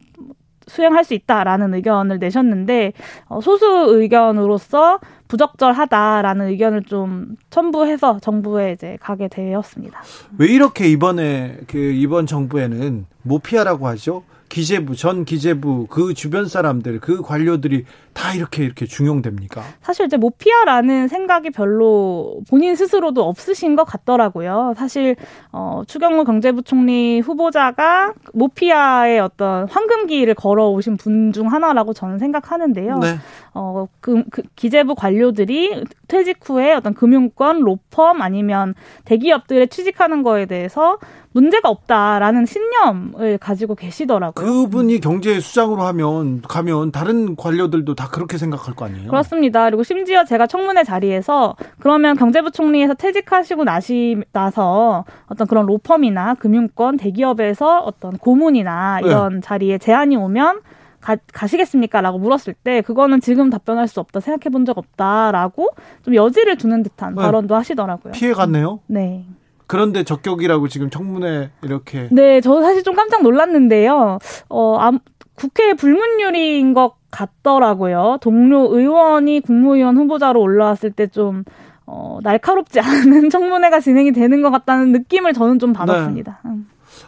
[0.66, 2.92] 수행할 수 있다라는 의견을 내셨는데
[3.26, 4.98] 어, 소수 의견으로서
[5.30, 10.02] 부적절하다라는 의견을 좀 첨부해서 정부에 이제 가게 되었습니다.
[10.38, 14.24] 왜 이렇게 이번에 그 이번 정부에는 모피아라고 하죠?
[14.50, 19.62] 기재부 전 기재부 그 주변 사람들 그 관료들이 다 이렇게 이렇게 중용됩니까?
[19.80, 24.74] 사실 이제 모피아라는 생각이 별로 본인 스스로도 없으신 것 같더라고요.
[24.76, 25.16] 사실
[25.52, 32.98] 어, 추경호 경제부총리 후보자가 모피아의 어떤 황금기를 걸어오신 분 중 하나라고 저는 생각하는데요.
[32.98, 33.16] 네.
[33.54, 40.98] 어, 그, 그 기재부 관료들이 퇴직 후에 어떤 금융권, 로펌 아니면 대기업들에 취직하는 거에 대해서
[41.32, 44.44] 문제가 없다라는 신념을 가지고 계시더라고요.
[44.44, 49.08] 그분이 경제 수장으로 하면 가면 다른 관료들도 다 그렇게 생각할 거 아니에요?
[49.10, 49.64] 그렇습니다.
[49.66, 57.80] 그리고 심지어 제가 청문회 자리에서 그러면 경제부총리에서 퇴직하시고 나시 나서 어떤 그런 로펌이나 금융권 대기업에서
[57.80, 59.40] 어떤 고문이나 이런 네.
[59.40, 60.60] 자리에 제안이 오면
[61.00, 62.00] 가, 가시겠습니까?
[62.00, 64.20] 라고 물었을 때 그거는 지금 답변할 수 없다.
[64.20, 65.68] 생각해 본 적 없다 라고
[66.04, 67.22] 좀 여지를 두는 듯한 네.
[67.22, 68.12] 발언도 하시더라고요.
[68.12, 68.80] 피해 갔네요?
[68.86, 69.24] 네.
[69.70, 72.08] 그런데 적격이라고 지금 청문회 이렇게.
[72.10, 74.18] 네, 저 사실 좀 깜짝 놀랐는데요.
[74.48, 74.90] 어, 아,
[75.36, 78.18] 국회 불문율인 것 같더라고요.
[78.20, 81.44] 동료 의원이 국무위원 후보자로 올라왔을 때 좀,
[81.86, 86.40] 어, 날카롭지 않은 청문회가 진행이 되는 것 같다는 느낌을 저는 좀 받았습니다.
[86.44, 86.50] 네.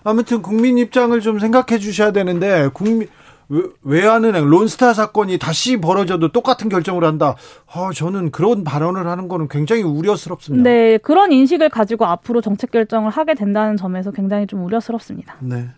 [0.04, 3.08] 아무튼 국민 입장을 좀 생각해 주셔야 되는데, 국민,
[3.82, 7.36] 외환은행 론스타 사건이 다시 벌어져도 똑같은 결정을 한다.
[7.72, 10.62] 아, 저는 그런 발언을 하는 거는 굉장히 우려스럽습니다.
[10.68, 15.36] 네, 그런 인식을 가지고 앞으로 정책 결정을 하게 된다는 점에서 굉장히 좀 우려스럽습니다.
[15.40, 15.68] 네.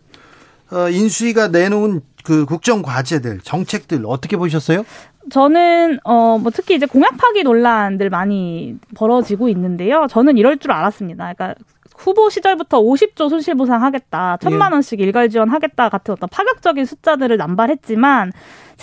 [0.71, 4.85] 어, 인수위가 내놓은 그 국정 과제들, 정책들 어떻게 보셨어요?
[5.31, 10.07] 저는 어 뭐 특히 이제 공약 파기 논란들 많이 벌어지고 있는데요.
[10.11, 11.33] 저는 이럴 줄 알았습니다.
[11.35, 11.55] 그러니까
[11.97, 14.75] 후보 시절부터 50조 손실보상하겠다, 천만 예.
[14.75, 18.33] 원씩 일괄 지원하겠다 같은 어떤 파격적인 숫자들을 남발했지만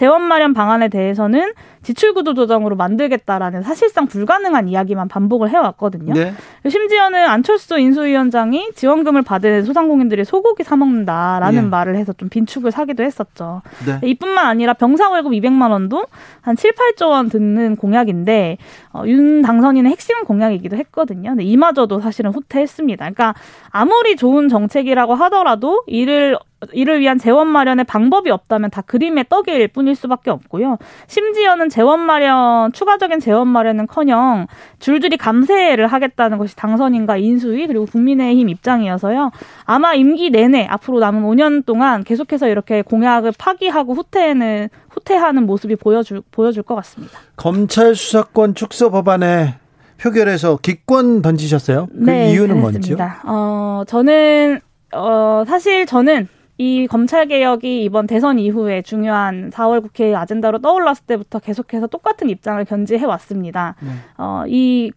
[0.01, 6.15] 재원 마련 방안에 대해서는 지출 구조 조정으로 만들겠다라는 사실상 불가능한 이야기만 반복을 해왔거든요.
[6.15, 6.33] 네.
[6.67, 11.69] 심지어는 안철수 인수위원장이 지원금을 받은 소상공인들이 소고기 사 먹는다라는 네.
[11.69, 13.61] 말을 해서 좀 빈축을 사기도 했었죠.
[13.85, 13.99] 네.
[14.09, 16.07] 이뿐만 아니라 병사 월급 200만 원도
[16.41, 18.57] 한 7, 8조 원 듣는 공약인데
[18.93, 21.29] 어, 윤 당선인의 핵심 공약이기도 했거든요.
[21.29, 23.05] 근데 이마저도 사실은 후퇴했습니다.
[23.05, 23.35] 그러니까
[23.69, 26.39] 아무리 좋은 정책이라고 하더라도 이를
[26.73, 30.77] 이를 위한 재원 마련의 방법이 없다면 다 그림의 떡일 뿐일 수밖에 없고요.
[31.07, 34.47] 심지어는 재원 마련 추가적인 재원 마련은커녕
[34.79, 39.31] 줄줄이 감세를 하겠다는 것이 당선인과 인수위 그리고 국민의힘 입장이어서요.
[39.65, 46.21] 아마 임기 내내 앞으로 남은 5년 동안 계속해서 이렇게 공약을 파기하고 후퇴는 후퇴하는 모습이 보여줄
[46.31, 47.19] 보여줄 것 같습니다.
[47.35, 49.55] 검찰 수사권 축소 법안에
[49.99, 51.87] 표결에서 기권 던지셨어요?
[51.91, 53.21] 그 네, 이유는 그렇습니다.
[53.23, 53.31] 뭔지요?
[53.31, 54.59] 어, 저는
[54.93, 56.27] 어, 사실 저는
[56.61, 62.63] 이 검찰 개혁이 이번 대선 이후에 중요한 4월 국회 아젠다로 떠올랐을 때부터 계속해서 똑같은 입장을
[62.65, 63.73] 견지해 왔습니다.
[63.81, 63.89] 네.
[64.19, 64.91] 어, 이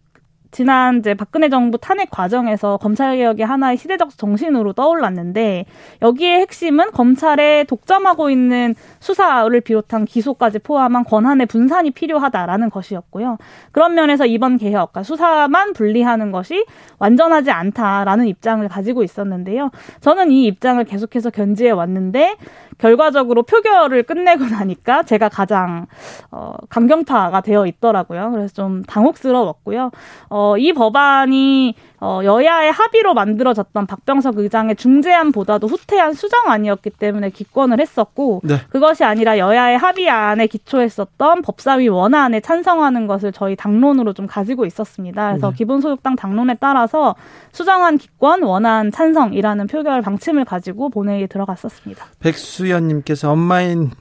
[0.55, 5.65] 지난 이제 박근혜 정부 탄핵 과정에서 검찰 개혁이 하나의 시대적 정신으로 떠올랐는데
[6.01, 13.37] 여기에 핵심은 검찰에 독점하고 있는 수사를 비롯한 기소까지 포함한 권한의 분산이 필요하다라는 것이었고요.
[13.73, 16.65] 그런 면에서 이번 개혁, 그러니까 수사만 분리하는 것이
[16.99, 19.71] 완전하지 않다라는 입장을 가지고 있었는데요.
[19.99, 22.37] 저는 이 입장을 계속해서 견지해 왔는데
[22.77, 25.87] 결과적으로 표결을 끝내고 나니까 제가 가장
[26.31, 28.31] 어, 강경파가 되어 있더라고요.
[28.31, 29.91] 그래서 좀 당혹스러웠고요.
[30.29, 38.41] 어, 이 법안이 어, 여야의 합의로 만들어졌던 박병석 의장의 중재안보다도 후퇴한 수정안이었기 때문에 기권을 했었고
[38.43, 38.57] 네.
[38.69, 45.29] 그것이 아니라 여야의 합의안에 기초했었던 법사위 원안에 찬성하는 것을 저희 당론으로 좀 가지고 있었습니다.
[45.29, 45.55] 그래서 네.
[45.55, 47.15] 기본소득당 당론에 따라서
[47.51, 52.05] 수정안 기권 원안 찬성이라는 표결 방침을 가지고 본회의에 들어갔었습니다.
[52.19, 53.91] 백수 연님께서 엄마인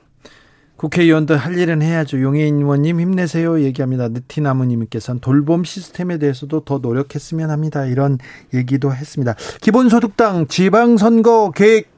[0.76, 2.20] 국회의원들 할 일은 해야죠.
[2.20, 3.60] 용해인 의원님 힘내세요.
[3.62, 4.08] 얘기합니다.
[4.08, 7.86] 느티나무님께서는 돌봄 시스템에 대해서도 더 노력했으면 합니다.
[7.86, 8.18] 이런
[8.52, 9.34] 얘기도 했습니다.
[9.60, 11.90] 기본소득당 지방선거 계획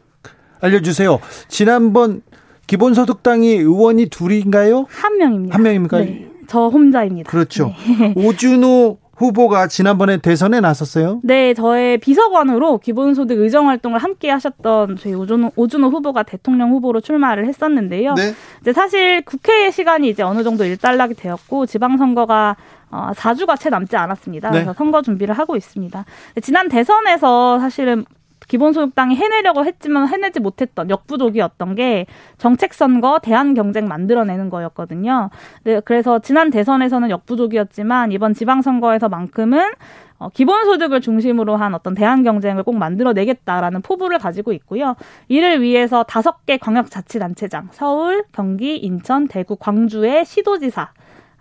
[0.61, 1.19] 알려주세요.
[1.49, 2.23] 지난번
[2.67, 4.87] 기본소득당이 의원이 둘인가요?
[4.89, 5.55] 한 명입니다.
[5.55, 5.99] 한 명입니까?
[5.99, 7.31] 네, 저 혼자입니다.
[7.31, 7.73] 그렇죠.
[7.99, 8.15] 네.
[8.17, 11.21] 오준호 후보가 지난번에 대선에 나섰어요?
[11.23, 17.47] 네, 저의 비서관으로 기본소득 의정 활동을 함께 하셨던 저희 오준호, 오준호 후보가 대통령 후보로 출마를
[17.47, 18.15] 했었는데요.
[18.15, 18.35] 네.
[18.61, 22.57] 이제 사실 국회 시간이 이제 어느 정도 일단락이 되었고 지방선거가
[22.91, 24.51] 어, 4주가 채 남지 않았습니다.
[24.51, 24.59] 네.
[24.59, 26.05] 그래서 선거 준비를 하고 있습니다.
[26.43, 28.05] 지난 대선에서 사실은
[28.49, 32.07] 기본소득당이 해내려고 했지만 해내지 못했던 역부족이었던 게
[32.39, 35.31] 정책 선거 대안 경쟁 만들어내는 거였거든요.
[35.65, 39.73] 네, 그래서 지난 대선에서는 역부족이었지만 이번 지방선거에서만큼은
[40.19, 44.97] 어, 기본소득을 중심으로 한 어떤 대안 경쟁을 꼭 만들어내겠다라는 포부를 가지고 있고요.
[45.29, 50.91] 이를 위해서 다섯 개 광역자치단체장, 서울, 경기, 인천, 대구, 광주의 시도지사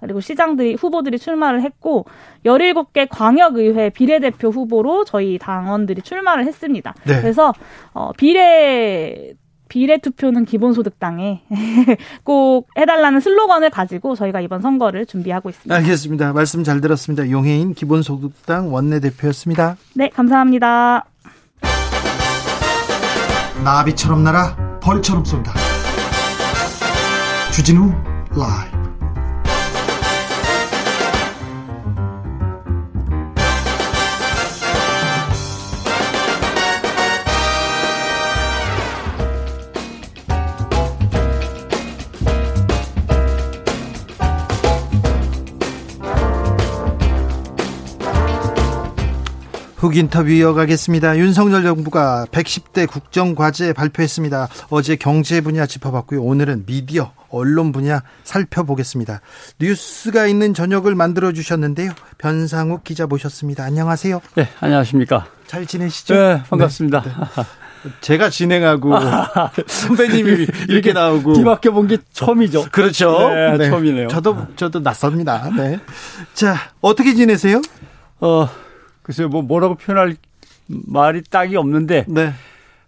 [0.06, 2.06] 그리고 시장들이 후보들이 출마를 했고
[2.46, 6.94] 17개 광역의회 비례대표 후보로 저희 당원들이 출마를 했습니다.
[7.06, 7.20] 네.
[7.22, 7.54] 그래서
[7.94, 9.34] 어 비례
[9.68, 11.42] 비례 투표는 기본소득당에
[12.24, 15.76] 꼭 해달라는 슬로건을 가지고 저희가 이번 선거를 준비하고 있습니다.
[15.76, 16.34] 알겠습니다.
[16.34, 17.30] 말씀 잘 들었습니다.
[17.30, 19.76] 용해인 기본소득당 원내대표였습니다.
[19.96, 21.06] 네, 감사합니다.
[23.64, 25.54] 나비처럼 날아 벌처럼 쏜다.
[27.52, 27.90] 주진우
[28.38, 28.75] 라이
[49.86, 51.20] 훅 인터뷰 이어가겠습니다.
[51.20, 54.48] 윤석열 정부가 110대 국정과제 발표했습니다.
[54.72, 56.24] 어제 경제 분야 짚어봤고요.
[56.24, 59.22] 오늘은 미디어, 언론 분야 살펴보겠습니다.
[59.60, 61.92] 뉴스가 있는 저녁을 만들어 주셨는데요.
[62.18, 63.64] 변상욱 기자 모셨습니다.
[63.64, 64.22] 안녕하세요.
[64.34, 65.28] 네, 안녕하십니까.
[65.46, 66.16] 잘 지내시죠?
[66.16, 67.02] 네, 반갑습니다.
[67.04, 67.44] 네, 네.
[68.02, 68.92] 제가 진행하고
[69.70, 72.70] 선배님이 이렇게 나오고 뒤바뀌어 본 게 처음이죠.
[72.72, 73.30] 그렇죠.
[73.30, 74.08] 네, 네, 처음이네요.
[74.08, 75.52] 저도 저도 낯섭니다.
[75.56, 75.80] 네.
[76.34, 77.62] 자, 어떻게 지내세요?
[78.20, 78.50] 어,
[79.06, 80.16] 글쎄요, 뭐 뭐라고 표현할
[80.66, 82.34] 말이 딱이 없는데, 네.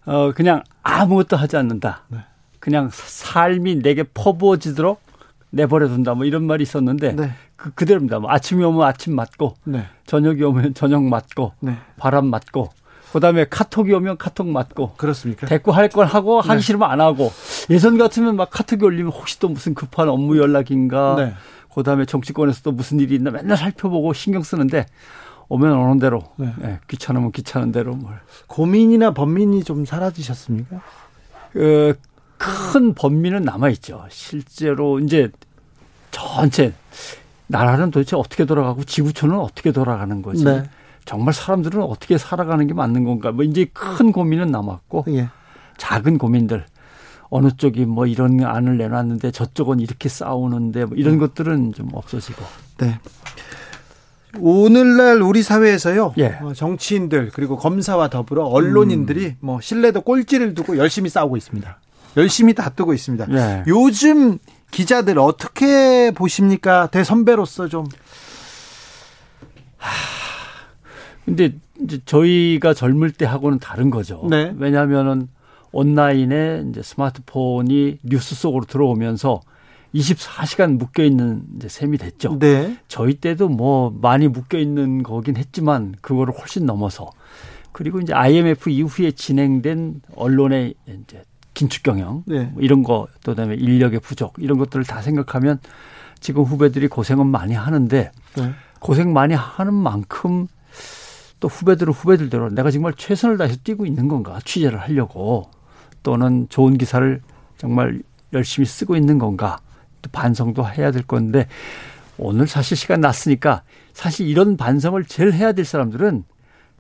[0.06, 2.06] 어 그냥 아무것도 하지 않는다.
[2.08, 2.18] 네.
[2.60, 5.00] 그냥 삶이 내게 퍼부어지도록
[5.52, 7.34] 내버려둔다 뭐 이런 말이 있었는데 네.
[7.56, 8.18] 그 그대로입니다.
[8.18, 9.86] 뭐 아침이 오면 아침 맞고 네.
[10.08, 11.78] 저녁이 오면 저녁 맞고 네.
[11.98, 12.70] 바람 맞고
[13.14, 15.46] 그다음에 카톡이 오면 카톡 맞고 그렇습니까?
[15.46, 16.60] 대꾸 할건 하고 하기 네.
[16.60, 17.32] 싫으면 안 하고
[17.70, 21.34] 예전 같으면 막 카톡이 올리면 혹시 또 무슨 급한 업무 연락인가 네.
[21.74, 24.88] 그다음에 정치권에서 또 무슨 일이 있나 맨날 살펴보고 신경 쓰는데
[25.50, 26.54] 오면 오는 대로 네.
[26.64, 30.82] 예, 귀찮으면 귀찮은 대로 뭘 고민이나 번민이 좀 사라지셨습니까?
[31.54, 31.98] 그,
[32.38, 34.06] 큰 범위는 남아 있죠.
[34.10, 35.32] 실제로 이제
[36.12, 36.74] 전체
[37.48, 40.44] 나라는 도대체 어떻게 돌아가고 지구촌은 어떻게 돌아가는 거지.
[40.44, 40.70] 네.
[41.06, 43.32] 정말 사람들은 어떻게 살아가는 게 맞는 건가.
[43.32, 45.30] 뭐 이제 큰 고민은 남았고 예.
[45.78, 46.66] 작은 고민들.
[47.30, 52.44] 어느 쪽이 뭐 이런 안을 내놨는데 저쪽은 이렇게 싸우는데 뭐 이런 것들은 좀 없어지고.
[52.80, 53.00] 네.
[54.40, 56.14] 오늘날 우리 사회에서요.
[56.18, 56.38] 예.
[56.42, 61.80] 어, 정치인들 그리고 검사와 더불어 언론인들이 뭐 신뢰도 꼴찌를 두고 열심히 싸우고 있습니다.
[62.18, 63.28] 열심히 다투고 있습니다.
[63.32, 63.64] 예.
[63.68, 64.38] 요즘
[64.72, 66.88] 기자들 어떻게 보십니까?
[66.88, 67.86] 대선배로서 좀.
[71.26, 74.26] 근데 이제 저희가 젊을 때 하고는 다른 거죠.
[74.30, 74.54] 네.
[74.58, 75.28] 왜냐하면은
[75.72, 79.42] 온라인에 이제 스마트폰이 뉴스 속으로 들어오면서
[79.96, 82.40] 24시간 묶여 있는 이제 셈이 됐죠.
[82.40, 82.78] 네.
[82.88, 87.12] 저희 때도 뭐 많이 묶여 있는 거긴 했지만 그거를 훨씬 넘어서
[87.72, 91.24] 그리고 이제 IMF 이후에 진행된 언론의 이제
[91.54, 92.46] 긴축 경영 네.
[92.46, 95.60] 뭐 이런 거또 그다음에 인력의 부족 이런 것들을 다 생각하면
[96.20, 98.52] 지금 후배들이 고생은 많이 하는데 네.
[98.80, 100.48] 고생 많이 하는 만큼
[101.40, 105.50] 또 후배들은 후배들대로 내가 정말 최선을 다해서 뛰고 있는 건가 취재를 하려고
[106.04, 107.22] 또는 좋은 기사를
[107.58, 108.02] 정말
[108.34, 109.60] 열심히 쓰고 있는 건가
[110.02, 111.48] 또 반성도 해야 될 건데
[112.18, 116.24] 오늘 사실 시간 났으니까 사실 이런 반성을 제일 해야 될 사람들은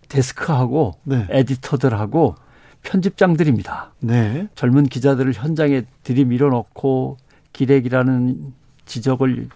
[0.10, 1.28] 데스크하고 네.
[1.30, 2.36] 에디터들하고
[2.84, 3.94] 편집장들입니다.
[4.00, 4.48] 네.
[4.56, 7.18] 젊은 기자들을 현장에 들이밀어 넣고
[7.54, 8.54] 기레기라는
[8.86, 9.50] 지적을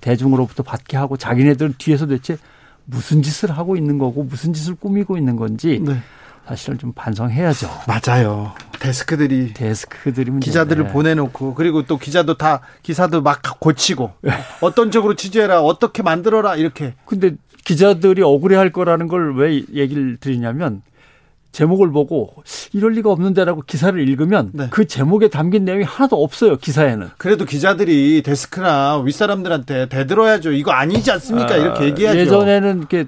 [0.00, 2.36] 대중으로부터 받게 하고 자기네들 뒤에서 대체
[2.84, 5.96] 무슨 짓을 하고 있는 거고 무슨 짓을 꾸미고 있는 건지 네.
[6.46, 7.68] 사실은 좀 반성해야죠.
[7.88, 8.52] 맞아요.
[8.78, 10.40] 데스크들이 데스크들이.
[10.40, 14.12] 기자들을 보내놓고 그리고 또 기자도 다 기사도 막 고치고
[14.60, 17.32] 어떤 쪽으로 취재해라 어떻게 만들어라 이렇게 근데
[17.64, 20.82] 기자들이 억울해할 거라는 걸 왜 얘기를 드리냐면
[21.52, 22.34] 제목을 보고
[22.72, 24.66] 이럴 리가 없는데라고 기사를 읽으면 네.
[24.70, 27.10] 그 제목에 담긴 내용이 하나도 없어요 기사에는.
[27.16, 30.50] 그래도 기자들이 데스크나 윗 사람들한테 대들어야죠.
[30.52, 31.56] 이거 아니지 않습니까?
[31.56, 32.18] 이렇게 아, 얘기하죠.
[32.18, 33.06] 예전에는 이렇게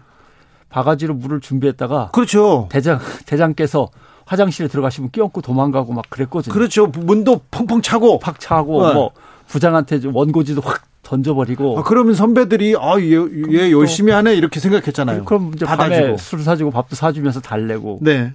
[0.69, 2.69] 바가지로 물을 준비했다가 그렇죠.
[2.71, 3.89] 대장 대장께서
[4.27, 6.53] 화장실에 들어가시면 끼얹고 도망가고 막 그랬거든요.
[6.53, 6.87] 그렇죠.
[6.89, 8.19] 문도 펑펑 차고.
[8.19, 8.95] 팍 차고 네.
[8.95, 9.13] 뭐
[9.47, 11.79] 부장한테 좀 원고지도 확 던져버리고.
[11.79, 13.13] 아, 그러면 선배들이 아, 얘,
[13.53, 15.25] 얘 열심히 하네 이렇게 생각했잖아요.
[15.25, 15.65] 그럼 이제.
[15.65, 18.01] 밤에 술 사주고 밥도 사주면서 달래고.
[18.03, 18.33] 네.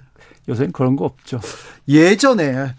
[0.48, 1.40] 요새는 그런 거 없죠.
[1.86, 2.74] 예전에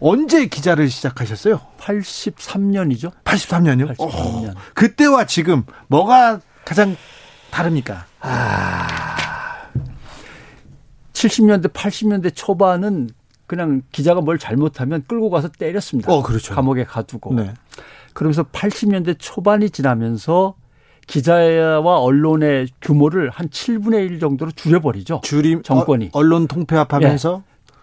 [0.00, 1.60] 언제 기자를 시작하셨어요?
[1.78, 3.12] 83년이죠.
[3.24, 3.96] 83년이요?
[3.96, 4.54] 83년.
[4.74, 6.96] 그때와 지금 뭐가 가장
[7.50, 8.04] 다릅니까?
[11.12, 13.10] 70년대, 80년대 초반은
[13.46, 16.12] 그냥 기자가 뭘 잘못하면 끌고 가서 때렸습니다.
[16.12, 16.54] 어, 그렇죠.
[16.54, 17.34] 감옥에 가두고.
[17.34, 17.54] 네.
[18.12, 20.54] 그러면서 80년대 초반이 지나면서
[21.06, 25.20] 기자와 언론의 규모를 한 7분의 1 정도로 줄여버리죠.
[25.22, 26.06] 줄임 정권이.
[26.06, 27.42] 어, 언론 통폐합하면서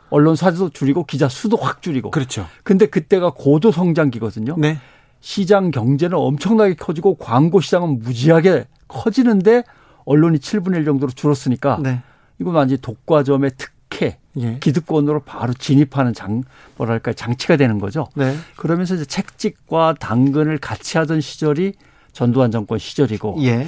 [0.09, 2.11] 언론 사도 줄이고 기자 수도 확 줄이고.
[2.11, 2.45] 그렇죠.
[2.63, 4.55] 근데 그때가 고도 성장기거든요.
[4.57, 4.77] 네.
[5.21, 9.63] 시장 경제는 엄청나게 커지고 광고 시장은 무지하게 커지는데
[10.05, 12.01] 언론이 7분의 1 정도로 줄었으니까 네.
[12.39, 14.57] 이건 완전히 독과점의 특혜, 예.
[14.59, 16.43] 기득권으로 바로 진입하는 장
[16.77, 18.07] 뭐랄까 장치가 되는 거죠.
[18.15, 18.35] 네.
[18.55, 21.73] 그러면서 이제 책찍과 당근을 같이 하던 시절이
[22.11, 23.67] 전두환 정권 시절이고 예.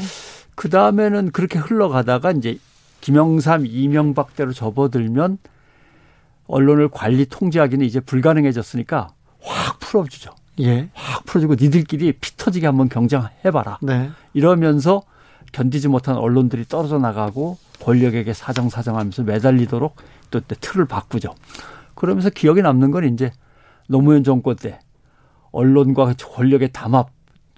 [0.55, 2.57] 그 다음에는 그렇게 흘러가다가 이제
[3.01, 5.37] 김영삼, 이명박 대로 접어들면
[6.47, 9.09] 언론을 관리 통제하기는 이제 불가능해졌으니까
[9.41, 10.31] 확 풀어주죠.
[10.61, 10.89] 예.
[10.93, 13.79] 확 풀어주고 니들끼리 피 터지게 한번 경쟁해봐라.
[13.81, 14.09] 네.
[14.33, 15.03] 이러면서
[15.51, 19.95] 견디지 못한 언론들이 떨어져 나가고 권력에게 사정사정하면서 매달리도록
[20.31, 21.33] 또때 틀을 바꾸죠.
[21.93, 23.31] 그러면서 기억에 남는 건 이제
[23.87, 24.79] 노무현 정권 때
[25.51, 27.09] 언론과 권력의 담합,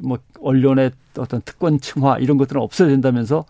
[0.03, 3.45] 뭐 언론의 어떤 특권 층화 이런 것들은 없어야 된다면서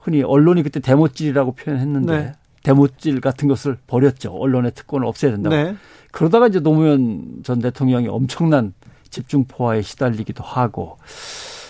[0.00, 2.32] 흔히 언론이 그때 데모질이라고 표현했는데 네.
[2.64, 4.32] 데모질 같은 것을 버렸죠.
[4.32, 5.54] 언론의 특권을 없애야 된다고.
[5.54, 5.76] 네.
[6.10, 8.72] 그러다가 이제 노무현 전 대통령이 엄청난
[9.10, 10.98] 집중 포화에 시달리기도 하고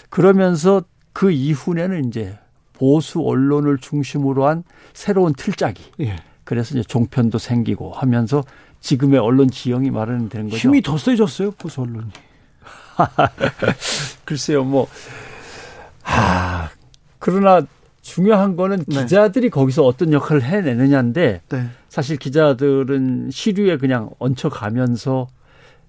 [0.08, 0.82] 그러면서
[1.14, 2.38] 그 이후에는 이제
[2.74, 5.92] 보수 언론을 중심으로 한 새로운 틀짜기.
[6.00, 6.16] 예.
[6.42, 8.44] 그래서 이제 종편도 생기고 하면서
[8.80, 10.68] 지금의 언론 지형이 마련되는 거죠.
[10.68, 12.08] 힘이 더 세졌어요, 보수 언론이.
[14.26, 14.86] 글쎄요, 뭐,
[16.02, 16.68] 아,
[17.18, 17.62] 그러나
[18.02, 19.02] 중요한 거는 네.
[19.02, 21.66] 기자들이 거기서 어떤 역할을 해내느냐인데 네.
[21.88, 25.28] 사실 기자들은 시류에 그냥 얹혀가면서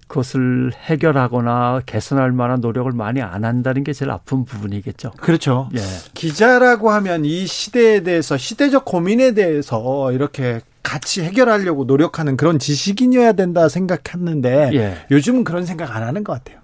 [0.06, 5.12] 그것을 해결하거나 개선할 만한 노력을 많이 안 한다는 게 제일 아픈 부분이겠죠.
[5.18, 5.68] 그렇죠.
[5.76, 5.80] 예.
[6.14, 13.68] 기자라고 하면 이 시대에 대해서 시대적 고민에 대해서 이렇게 같이 해결하려고 노력하는 그런 지식인이어야 된다
[13.68, 15.06] 생각했는데 예.
[15.10, 16.60] 요즘은 그런 생각 안 하는 것 같아요.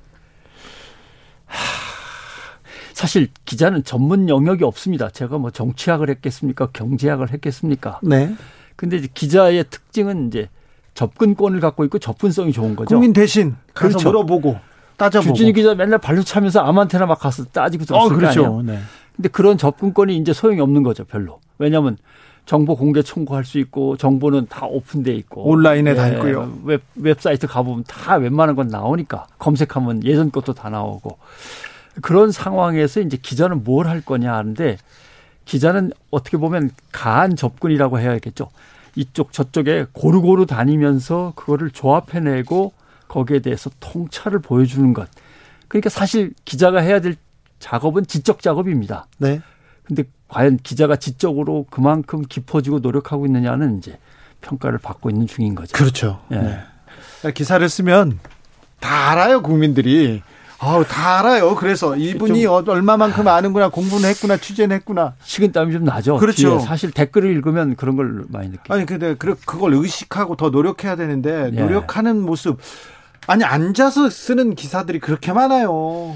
[2.92, 5.10] 사실 기자는 전문 영역이 없습니다.
[5.10, 6.68] 제가 뭐 정치학을 했겠습니까?
[6.72, 7.98] 경제학을 했겠습니까?
[8.04, 8.32] 네.
[8.76, 10.48] 근데 이제 기자의 특징은 이제
[10.94, 12.94] 접근권을 갖고 있고 접근성이 좋은 거죠.
[12.94, 14.08] 국민 대신 가서 그렇죠.
[14.08, 14.58] 물어보고
[14.96, 15.32] 따져보고.
[15.34, 18.44] 주진우 기자 맨날 발로 차면서 아무한테나 막 가서 따지고 어, 그렇죠.
[18.44, 18.62] 아니에요.
[18.62, 18.78] 네.
[19.16, 21.40] 근데 그런 접근권이 이제 소용이 없는 거죠, 별로.
[21.58, 21.96] 왜냐하면
[22.44, 26.52] 정보 공개 청구할 수 있고 정보는 다 오픈돼 있고 온라인에 다 있고요.
[26.64, 31.18] 웹 웹사이트 가보면 다 웬만한 건 나오니까 검색하면 예전 것도 다 나오고
[32.00, 34.76] 그런 상황에서 이제 기자는 뭘 할 거냐 하는데
[35.44, 38.48] 기자는 어떻게 보면 가한 접근이라고 해야겠죠.
[38.94, 42.72] 이쪽 저쪽에 고루고루 다니면서 그거를 조합해내고
[43.08, 45.08] 거기에 대해서 통찰을 보여주는 것.
[45.68, 47.16] 그러니까 사실 기자가 해야 될
[47.58, 49.06] 작업은 지적 작업입니다.
[49.18, 49.40] 네.
[49.84, 53.98] 근데 과연 기자가 지적으로 그만큼 깊어지고 노력하고 있느냐는 이제
[54.40, 55.72] 평가를 받고 있는 중인 거죠.
[55.72, 56.20] 그렇죠.
[56.32, 56.36] 예.
[57.22, 57.32] 네.
[57.32, 58.18] 기사를 쓰면
[58.80, 60.22] 다 알아요, 국민들이.
[60.64, 61.56] 아우, 다 알아요.
[61.56, 65.14] 그래서 이분이 어, 얼마만큼 아는구나, 공부는 했구나, 취재는 했구나.
[65.24, 66.18] 식은땀이 좀 나죠.
[66.18, 66.60] 그렇죠.
[66.60, 68.62] 사실 댓글을 읽으면 그런 걸 많이 느껴요.
[68.76, 71.60] 아니, 근데 그- 그걸 의식하고 더 노력해야 되는데, 예.
[71.60, 72.60] 노력하는 모습.
[73.26, 76.14] 아니, 앉아서 쓰는 기사들이 그렇게 많아요.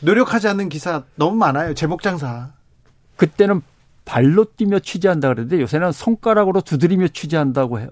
[0.00, 1.74] 노력하지 않는 기사 너무 많아요.
[1.74, 2.48] 제목 장사.
[3.16, 3.62] 그때는
[4.04, 7.88] 발로 뛰며 취재한다 그랬는데 요새는 손가락으로 두드리며 취재한다고 해요.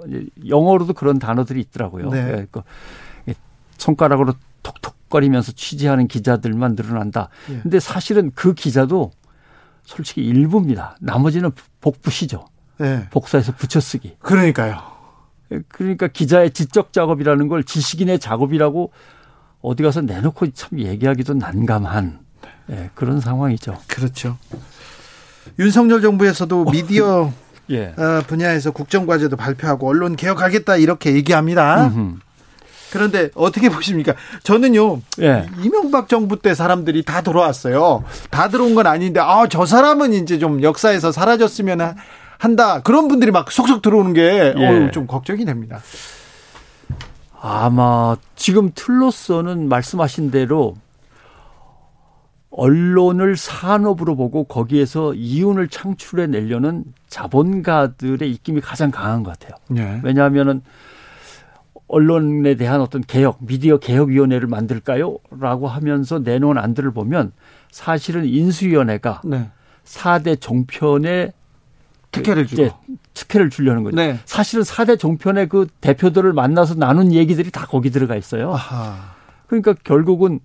[0.48, 2.10] 영어로도 그런 단어들이 있더라고요.
[2.10, 2.18] 네.
[2.18, 2.62] 예, 그
[3.78, 7.28] 손가락으로 톡톡 거리면서 취재하는 기자들만 늘어난다.
[7.50, 7.60] 예.
[7.62, 9.12] 근데 사실은 그 기자도
[9.84, 10.96] 솔직히 일부입니다.
[11.00, 12.46] 나머지는 복부시죠.
[12.78, 13.06] 네.
[13.10, 14.16] 복사해서 붙여쓰기.
[14.18, 14.82] 그러니까요.
[15.68, 18.90] 그러니까 기자의 지적 작업이라는 걸 지식인의 작업이라고
[19.60, 22.18] 어디 가서 내놓고 참 얘기하기도 난감한
[22.70, 23.78] 예, 그런 상황이죠.
[23.86, 24.36] 그렇죠.
[25.60, 27.32] 윤석열 정부에서도 미디어
[27.70, 27.94] 예.
[27.96, 31.86] 어, 분야에서 국정과제도 발표하고 언론 개혁하겠다 이렇게 얘기합니다.
[31.86, 32.18] 음흠.
[32.94, 34.14] 그런데 어떻게 보십니까?
[34.44, 35.46] 저는요 예.
[35.62, 38.04] 이명박 정부 때 사람들이 다 돌아왔어요.
[38.30, 41.94] 다 들어온 건 아닌데 아 저 사람은 이제 좀 역사에서 사라졌으면 하-
[42.38, 44.90] 한다 그런 분들이 막 속속 들어오는 게 예.
[45.06, 45.80] 걱정이 됩니다.
[47.40, 50.76] 아마 지금 틀로서는 말씀하신 대로
[52.50, 59.58] 언론을 산업으로 보고 거기에서 이윤을 창출해 내려는 자본가들의 입김이 가장 강한 것 같아요.
[59.68, 60.00] 네.
[60.04, 60.62] 왜냐하면은
[61.86, 65.18] 언론에 대한 어떤 개혁, 미디어 개혁위원회를 만들까요?
[65.38, 67.32] 라고 하면서 내놓은 안들을 보면
[67.70, 69.50] 사실은 인수위원회가 네.
[69.84, 71.32] 4대 종편에
[72.10, 72.70] 특혜를 주고.
[73.12, 73.96] 특혜를 주려는 거죠.
[73.96, 74.18] 네.
[74.24, 78.52] 사실은 4대 종편의 그 대표들을 만나서 나눈 얘기들이 다 거기 들어가 있어요.
[78.52, 79.14] 아하.
[79.46, 80.40] 그러니까 결국은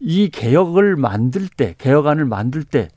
[0.00, 2.88] 이 개혁을 만들 때, 개혁안을 만들 때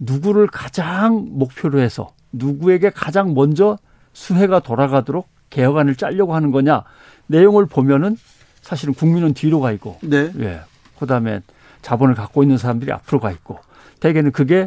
[0.00, 3.78] 누구를 가장 목표로 해서 누구에게 가장 먼저
[4.12, 6.84] 수혜가 돌아가도록 개혁안을 짜려고 하는 거냐
[7.26, 8.16] 내용을 보면은
[8.60, 10.30] 사실은 국민은 뒤로 가 있고, 네.
[10.40, 10.60] 예,
[10.98, 11.40] 그다음에
[11.82, 13.60] 자본을 갖고 있는 사람들이 앞으로 가 있고,
[14.00, 14.66] 대개는 그게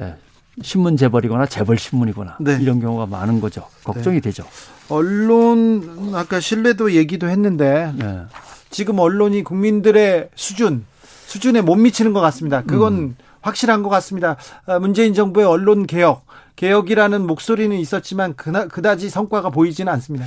[0.00, 0.14] 예,
[0.62, 2.58] 신문 재벌이거나 재벌 신문이거나 네.
[2.60, 3.66] 이런 경우가 많은 거죠.
[3.82, 4.44] 걱정이 되죠.
[4.88, 8.22] 언론 아까 신뢰도 얘기도 했는데 예.
[8.70, 10.84] 지금 언론이 국민들의 수준
[11.26, 12.62] 수준에 못 미치는 것 같습니다.
[12.62, 13.16] 그건 음.
[13.40, 14.36] 확실한 것 같습니다.
[14.66, 16.24] 아, 문재인 정부의 언론 개혁
[16.56, 20.26] 개혁이라는 목소리는 있었지만 그나, 그다지 성과가 보이지는 않습니다.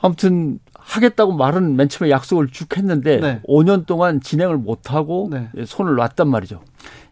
[0.00, 3.40] 아무튼 하겠다고 말은 맨 처음에 약속을 쭉 했는데 네.
[3.48, 5.48] 5년 동안 진행을 못 하고 네.
[5.64, 6.62] 손을 놨단 말이죠.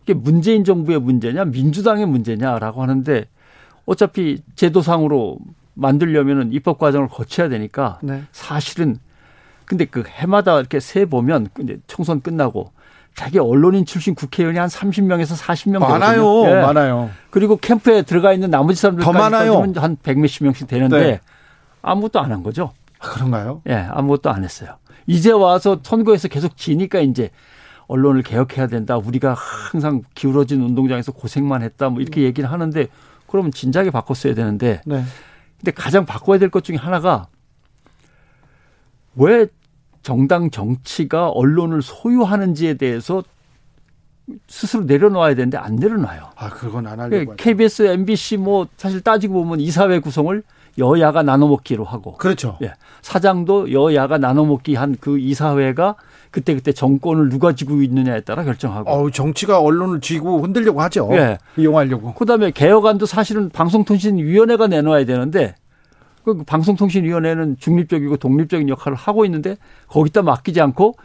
[0.02, 3.26] 이게 문재인 정부의 문제냐 민주당의 문제냐라고 하는데
[3.86, 5.38] 어차피 제도상으로
[5.74, 8.24] 만들려면은 입법 과정을 거쳐야 되니까 네.
[8.32, 8.98] 사실은
[9.64, 12.72] 근데 그 해마다 이렇게 세 보면 이제 총선 끝나고
[13.14, 16.44] 자기 언론인 출신 국회의원이 한 30명에서 40명 많아요.
[16.46, 16.54] 예.
[16.62, 17.10] 많아요.
[17.30, 19.60] 그리고 캠프에 들어가 있는 나머지 사람들까지 더 많아요.
[19.76, 21.20] 한 100몇십 명씩 되는데 네.
[21.82, 22.72] 아무것도 안 한 거죠.
[23.00, 23.60] 아, 그런가요?
[23.68, 24.76] 예, 아무것도 안 했어요.
[25.06, 27.30] 이제 와서 선거에서 계속 지니까 이제
[27.88, 28.96] 언론을 개혁해야 된다.
[28.96, 31.88] 우리가 항상 기울어진 운동장에서 고생만 했다.
[31.90, 32.86] 뭐 이렇게 얘기를 하는데
[33.26, 35.02] 그러면 진작에 바꿨어야 되는데 네.
[35.58, 37.26] 근데 가장 바꿔야 될 것 중에 하나가
[39.16, 39.46] 왜
[40.02, 43.22] 정당 정치가 언론을 소유하는지에 대해서
[44.48, 46.30] 스스로 내려놓아야 되는데 안 내려놔요.
[46.36, 47.34] 아, 그건 안그 하려고.
[47.36, 50.42] KBS, MBC 뭐 사실 따지고 보면 이사회 구성을
[50.78, 52.56] 여야가 나눠먹기로 하고 그렇죠.
[52.62, 52.72] 예.
[53.02, 55.96] 사장도 여야가 나눠먹기 한 그 이사회가
[56.30, 58.90] 그때그때 정권을 누가 쥐고 있느냐에 따라 결정하고.
[58.90, 61.10] 어우, 정치가 언론을 쥐고 흔들려고 하죠.
[61.12, 61.36] 예.
[61.58, 62.14] 이용하려고.
[62.14, 65.54] 그다음에 개혁안도 사실은 방송통신위원회가 내놓아야 되는데
[66.24, 69.56] 그 방송통신위원회는 중립적이고 독립적인 역할을 하고 있는데
[69.88, 70.96] 거기다 맡기지 않고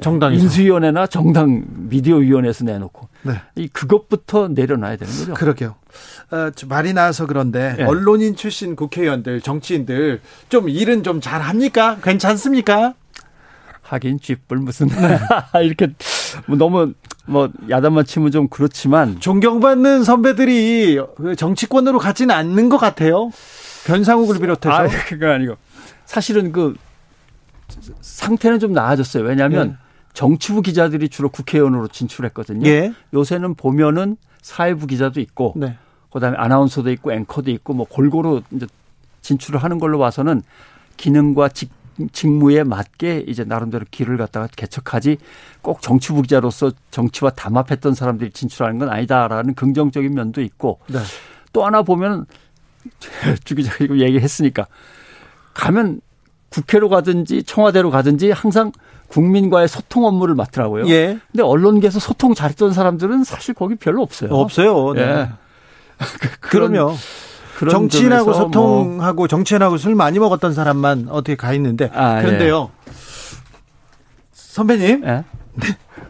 [0.00, 0.42] 정당에서.
[0.42, 3.34] 인수위원회나 정당 미디어위원회에서 내놓고 네.
[3.54, 5.34] 이 그것부터 내려놔야 되는 거죠.
[5.34, 5.76] 그러게요.
[6.30, 7.84] 어, 저 말이 나와서 그런데 예.
[7.84, 11.98] 언론인 출신 국회의원들, 정치인들 좀 일은 좀 잘합니까?
[12.02, 12.94] 괜찮습니까?
[13.82, 14.88] 하긴 쥐뿔 무슨
[15.62, 15.88] 이렇게
[16.46, 16.94] 뭐 너무
[17.26, 23.30] 뭐 야단만 치면 좀 그렇지만 존경받는 선배들이 그 정치권으로 가지는 않는 것 같아요.
[23.86, 24.74] 변상욱을 비롯해서.
[24.74, 25.56] 아 그거 아니고
[26.06, 26.74] 사실은 그
[28.00, 29.24] 상태는 좀 나아졌어요.
[29.24, 29.84] 왜냐하면 예.
[30.12, 32.68] 정치부 기자들이 주로 국회의원으로 진출했거든요.
[32.68, 32.92] 예.
[33.12, 35.76] 요새는 보면은 사회부 기자도 있고 네.
[36.12, 38.66] 그다음에 아나운서도 있고 앵커도 있고 뭐 골고루 이제
[39.22, 40.42] 진출을 하는 걸로 봐서는
[40.96, 41.70] 기능과 직,
[42.12, 45.18] 직무에 맞게 이제 나름대로 길을 갖다가 개척하지
[45.62, 50.98] 꼭 정치부 기자로서 정치와 담합했던 사람들이 진출하는 건 아니다라는 긍정적인 면도 있고 네.
[51.52, 52.26] 또 하나 보면
[53.44, 54.66] 주 기자가 이거 얘기했으니까
[55.52, 56.00] 가면
[56.50, 58.72] 국회로 가든지 청와대로 가든지 항상
[59.08, 60.86] 국민과의 소통 업무를 맡더라고요.
[60.88, 61.18] 예.
[61.30, 64.30] 근데 언론계에서 소통 잘했던 사람들은 사실 거기 별로 없어요.
[64.30, 64.92] 없어요.
[64.94, 65.02] 네.
[65.02, 65.28] 예.
[66.40, 72.70] 그런 정치인하고 점에서 뭐 소통하고 정치인하고 술 많이 먹었던 사람만 어떻게 가 있는데 아, 그런데요.
[74.32, 75.24] 선배님 뭐, 예?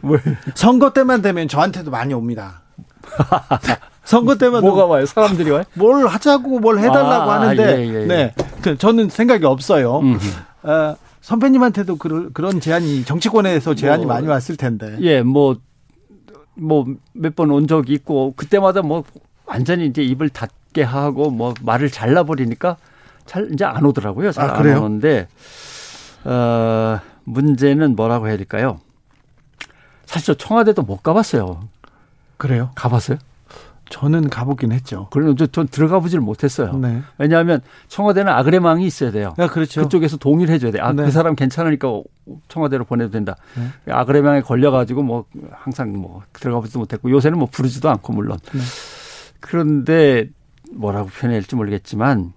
[0.00, 0.22] 뭘
[0.54, 2.62] 선거 때만 되면 저한테도 많이 옵니다.
[4.04, 5.06] 선거 때만 뭐가 와요?
[5.06, 5.62] 사람들이 와요?
[5.74, 8.06] 뭘 하자고 뭘 해달라고 아, 하는데 예, 예, 예.
[8.06, 9.98] 네 그, 저는 생각이 없어요.
[10.00, 10.18] 음.
[10.62, 14.96] 어, 선배님한테도 그런 그런 제안이 정치권에서 제안이 뭐, 많이 왔을 텐데.
[15.00, 15.56] 예, 뭐,
[16.54, 16.84] 뭐,
[17.14, 19.04] 몇 번 온 적이 있고, 그때마다 뭐,
[19.46, 22.76] 완전히 이제 입을 닫게 하고, 뭐, 말을 잘라 버리니까,
[23.26, 24.32] 잘, 이제 안 오더라고요.
[24.32, 24.66] 잘 아, 안?
[24.78, 25.28] 오는데,
[26.24, 28.78] 어, 문제는 뭐라고 해야 될까요?
[30.06, 31.68] 사실 저 청와대도 못 가봤어요.
[32.36, 32.70] 그래요?
[32.74, 33.16] 가봤어요?
[33.94, 35.08] 저는 가보긴 했죠.
[35.38, 36.76] 저- 전 들어가 보질 못했어요.
[36.78, 37.00] 네.
[37.16, 39.34] 왜냐하면 청와대는 아그레망이 있어야 돼요.
[39.38, 39.82] 아, 그렇죠.
[39.82, 40.80] 그쪽에서 동의를 해줘야 돼.
[40.80, 41.04] 아, 네.
[41.04, 42.02] 그 사람 괜찮으니까
[42.48, 43.36] 청와대로 보내도 된다.
[43.86, 43.92] 네.
[43.92, 48.36] 아그레망에 걸려가지고 뭐 항상 뭐 들어가 보지도 못했고 요새는 뭐 부르지도 않고 물론.
[48.52, 48.60] 네.
[49.38, 50.28] 그런데
[50.72, 52.32] 뭐라고 표현해야 할지 모르겠지만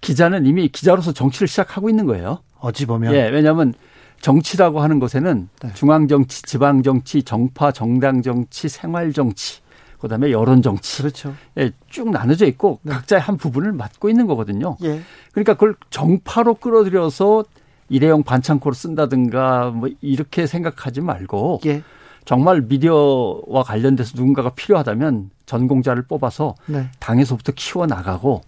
[0.00, 2.38] 기자는 이미 기자로서 정치를 시작하고 있는 거예요.
[2.60, 3.74] 어찌 보면 예, 왜냐하면
[4.20, 5.70] 정치라고 하는 것에는 네.
[5.74, 9.60] 중앙 정치, 지방 정치, 정파, 정당 정치, 생활 정치,
[10.02, 11.00] 그다음에 여론 정치.
[11.00, 11.34] 그렇죠.
[11.58, 12.92] 예, 쭉 나눠져 있고 네.
[12.92, 14.76] 각자의 한 부분을 맡고 있는 거거든요.
[14.82, 15.00] 예.
[15.30, 17.44] 그러니까 그걸 정파로 끌어들여서
[17.88, 21.82] 일회용 반창고로 쓴다든가 뭐 이렇게 생각하지 말고 예.
[22.24, 26.88] 정말 미디어와 관련돼서 누군가가 필요하다면 전공자를 뽑아서 네.
[26.98, 28.40] 당에서부터 키워 나가고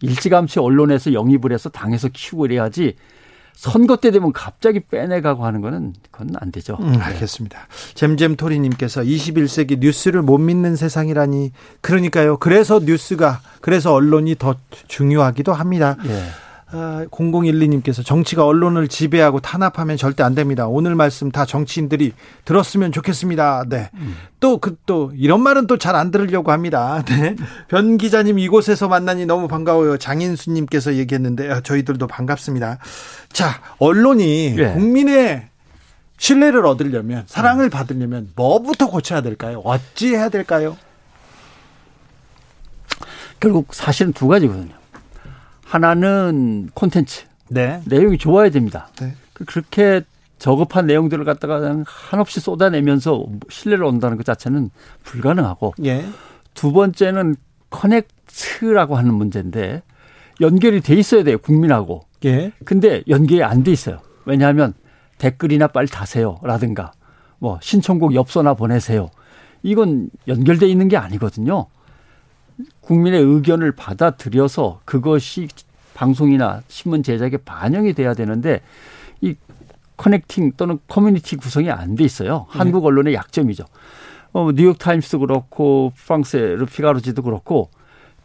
[0.00, 2.96] 일찌감치 언론에서 영입을 해서 당에서 키우고 이래야지
[3.54, 6.76] 선거 때 되면 갑자기 빼내가고 하는 거는 그건 안 되죠.
[6.80, 7.66] 음, 알겠습니다.
[7.94, 12.36] 잼잼토리님께서 21세기 뉴스를 못 믿는 세상이라니 그러니까요.
[12.38, 14.54] 그래서 뉴스가 그래서 언론이 더
[14.88, 15.96] 중요하기도 합니다.
[16.06, 16.43] 예.
[16.76, 20.66] 아, 0012님께서 정치가 언론을 지배하고 탄압하면 절대 안 됩니다.
[20.66, 22.12] 오늘 말씀 다 정치인들이
[22.44, 23.66] 들었으면 좋겠습니다.
[23.68, 23.90] 네.
[24.40, 27.04] 또, 그, 또, 이런 말은 또 잘 안 들으려고 합니다.
[27.08, 27.36] 네.
[27.68, 29.98] 변 기자님 이곳에서 만나니 너무 반가워요.
[29.98, 32.78] 장인수님께서 얘기했는데, 아, 저희들도 반갑습니다.
[33.32, 34.72] 자, 언론이 예.
[34.72, 35.48] 국민의
[36.18, 39.60] 신뢰를 얻으려면, 사랑을 받으려면 뭐부터 고쳐야 될까요?
[39.64, 40.76] 어찌 해야 될까요?
[43.38, 44.74] 결국 사실은 두 가지거든요.
[45.64, 47.24] 하나는 콘텐츠.
[47.48, 47.80] 네.
[47.86, 48.88] 내용이 좋아야 됩니다.
[49.00, 49.14] 네.
[49.32, 50.02] 그- 그렇게
[50.38, 54.70] 저급한 내용들을 갖다가 한없이 쏟아내면서 신뢰를 얻는다는 것 자체는
[55.04, 56.04] 불가능하고 예.
[56.54, 57.36] 두 번째는
[57.70, 59.82] 커넥트라고 하는 문제인데
[60.40, 62.52] 연결이 돼 있어야 돼요 국민하고 예.
[62.64, 64.74] 근데 연결이 안 돼 있어요 왜냐하면
[65.18, 66.92] 댓글이나 빨리 다세요라든가
[67.38, 69.08] 뭐 신청곡 엽서나 보내세요
[69.62, 71.66] 이건 연결돼 있는 게 아니거든요
[72.80, 75.48] 국민의 의견을 받아들여서 그것이
[75.94, 78.60] 방송이나 신문 제작에 반영이 돼야 되는데
[79.20, 79.34] 이
[79.96, 82.46] connecting 또는 커뮤니티 구성이 안 돼 있어요.
[82.48, 83.64] 한국 언론의 약점이죠.
[84.32, 87.70] 어, 뉴욕 타임스도 그렇고 프랑스의 르피가로지도 그렇고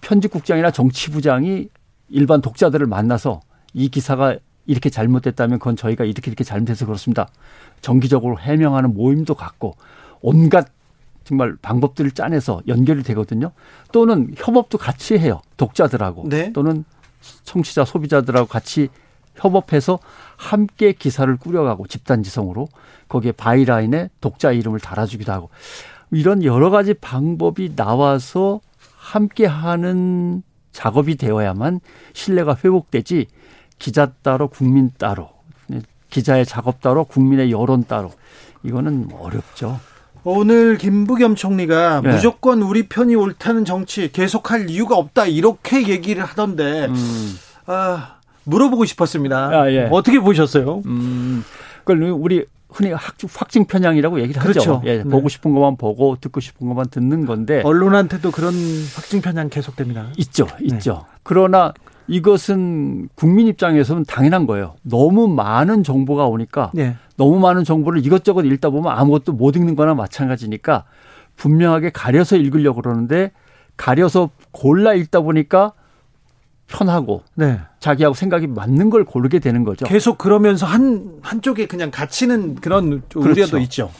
[0.02, 1.70] 편집국장이나 정치부장이
[2.10, 3.42] 일반 독자들을 만나서
[3.74, 7.28] 이 기사가 이렇게 잘못됐다면 그건 저희가 이렇게 이렇게 잘못해서 그렇습니다.
[7.82, 9.76] 정기적으로 해명하는 모임도 갖고
[10.22, 10.68] 온갖
[11.30, 13.52] 정말 방법들을 짜내서 연결이 되거든요.
[13.92, 15.42] 또는 협업도 같이 해요.
[15.58, 16.52] 독자들하고 네.
[16.54, 16.84] 또는
[17.44, 18.90] 청취자 소비자들하고 같이
[19.36, 20.00] 협업해서
[20.38, 22.68] 함께 기사를 꾸려가고 집단지성으로
[23.08, 25.52] 거기에 byline에 독자 이름을 달아주기도 하고
[26.10, 28.60] 이런 여러 가지 방법이 나와서
[28.98, 31.80] 함께 하는 작업이 되어야만
[32.14, 33.28] 신뢰가 회복되지
[33.78, 35.30] 기자 따로 국민 따로
[36.10, 38.12] 기자의 작업 따로 국민의 여론 따로
[38.64, 39.80] 이거는 어렵죠.
[40.24, 42.12] 오늘 김부겸 총리가 네.
[42.12, 47.36] 무조건 우리 편이 옳다는 정치 계속할 이유가 없다 이렇게 얘기를 하던데 음.
[47.66, 49.50] 아, 물어보고 싶었습니다.
[49.50, 49.88] 아, 예.
[49.92, 50.82] 어떻게 보셨어요?
[50.86, 51.44] 음,
[51.80, 54.60] 그걸 우리 흔히 확, 확증 편향이라고 얘기를 그렇죠.
[54.60, 54.82] 하죠.
[54.86, 55.04] 예, 네.
[55.04, 58.54] 보고 싶은 것만 보고 듣고 싶은 것만 듣는 건데 언론한테도 그런
[58.96, 60.08] 확증 편향 계속됩니다.
[60.18, 60.76] 있죠, 네.
[60.76, 61.06] 있죠.
[61.24, 61.74] 그러나
[62.10, 64.76] 이것은 국민 입장에서는 당연한 거예요.
[64.82, 66.96] 너무 많은 정보가 오니까 예.
[67.18, 70.86] 너무 많은 정보를 이것저것 읽다 보면 아무것도 못 읽는 거나 마찬가지니까
[71.36, 73.32] 분명하게 가려서 읽으려고 그러는데
[73.78, 75.74] 가려서 골라 읽다 보니까
[76.68, 77.60] 편하고 네.
[77.80, 79.86] 자기하고 생각이 맞는 걸 고르게 되는 거죠.
[79.86, 83.58] 계속 그러면서 한 한쪽에 그냥 갇히는 그런 우려도 그렇죠.
[83.60, 83.92] 있죠.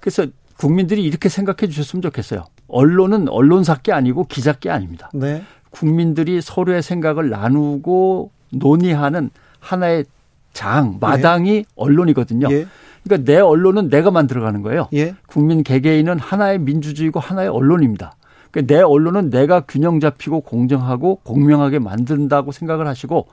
[0.00, 0.26] 그래서
[0.58, 2.44] 국민들이 이렇게 생각해 주셨으면 좋겠어요.
[2.68, 5.10] 언론은 언론사께 아니고 기자께 아닙니다.
[5.14, 5.42] 네.
[5.74, 10.04] 국민들이 서로의 생각을 나누고 논의하는 하나의
[10.52, 12.46] 장, 마당이 언론이거든요.
[12.52, 12.66] 예.
[13.02, 14.88] 그러니까 내 언론은 내가 만들어가는 거예요.
[14.94, 15.16] 예.
[15.26, 18.14] 국민 개개인은 하나의 민주주의고 하나의 언론입니다.
[18.52, 23.26] 그러니까 내 언론은 내가 균형 잡히고 공정하고 공명하게 만든다고 생각을 하시고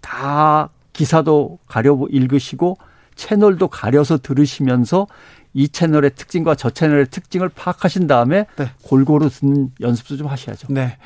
[0.00, 2.78] 다 기사도 가려 읽으시고
[3.16, 5.06] 채널도 가려서 들으시면서
[5.52, 8.70] 이 채널의 특징과 저 채널의 특징을 파악하신 다음에 네.
[8.82, 10.68] 골고루 듣는 연습도 좀 하셔야죠.
[10.70, 10.96] 네.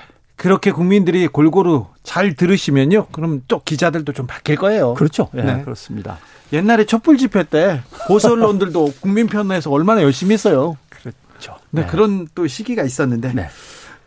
[0.41, 3.09] 그렇게 국민들이 골고루 잘 들으시면요.
[3.13, 4.95] 그럼 또 기자들도 좀 바뀔 거예요.
[4.95, 5.29] 그렇죠.
[5.37, 5.63] 예, 네.
[5.63, 6.19] 그렇습니다.
[6.55, 10.79] 옛날에 촛불 집회 때 보수 언론들도 국민 편에서 얼마나 열심히 했어요.
[10.89, 11.57] 그렇죠.
[11.69, 13.49] 네, 그런 또 시기가 있었는데 네.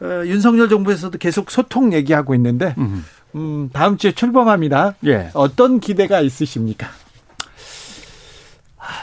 [0.02, 3.06] 어, 윤석열 정부에서도 계속 소통 얘기하고 있는데 음.
[3.36, 4.96] 음, 다음 주에 출범합니다.
[5.06, 5.30] 예.
[5.36, 6.88] 어떤 기대가 있으십니까?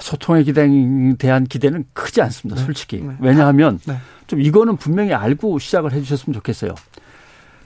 [0.01, 0.69] 소통의 기대에
[1.17, 2.61] 대한 기대는 크지 않습니다.
[2.61, 2.97] 솔직히.
[2.97, 3.15] 네.
[3.21, 3.99] 왜냐하면 네.
[4.27, 6.75] 좀 이거는 분명히 알고 시작을 해 주셨으면 좋겠어요.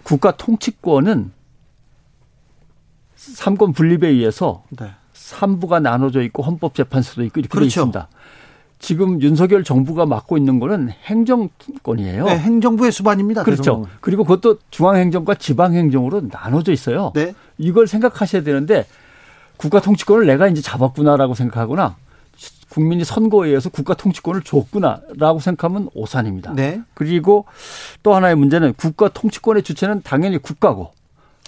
[0.05, 1.33] 국가 통치권은
[3.17, 4.91] 삼권 분립에 의해서 네.
[5.15, 7.67] 삼부가 나눠져 있고 헌법재판소도 있고 이렇게 돼 그렇죠.
[7.81, 8.09] 있습니다.
[8.79, 12.27] 지금 윤석열 정부가 맡고 있는 거는 행정권이에요.
[12.27, 13.43] 네, 행정부의 수반입니다.
[13.43, 13.63] 그렇죠.
[13.63, 13.89] 대통령은.
[14.03, 17.13] 그리고 그것도 중앙행정과 지방행정으로 나눠져 있어요.
[17.15, 17.35] 네.
[17.57, 18.87] 이걸 생각하셔야 되는데
[19.57, 21.97] 국가 통치권을 내가 이제 잡았구나라고 생각하거나
[22.69, 26.55] 국민이 선거에 의해서 국가 통치권을 줬구나라고 생각하면 오산입니다.
[26.55, 26.81] 네.
[26.95, 27.45] 그리고
[28.03, 30.93] 또 하나의 문제는 국가 통치권의 주체는 당연히 국가고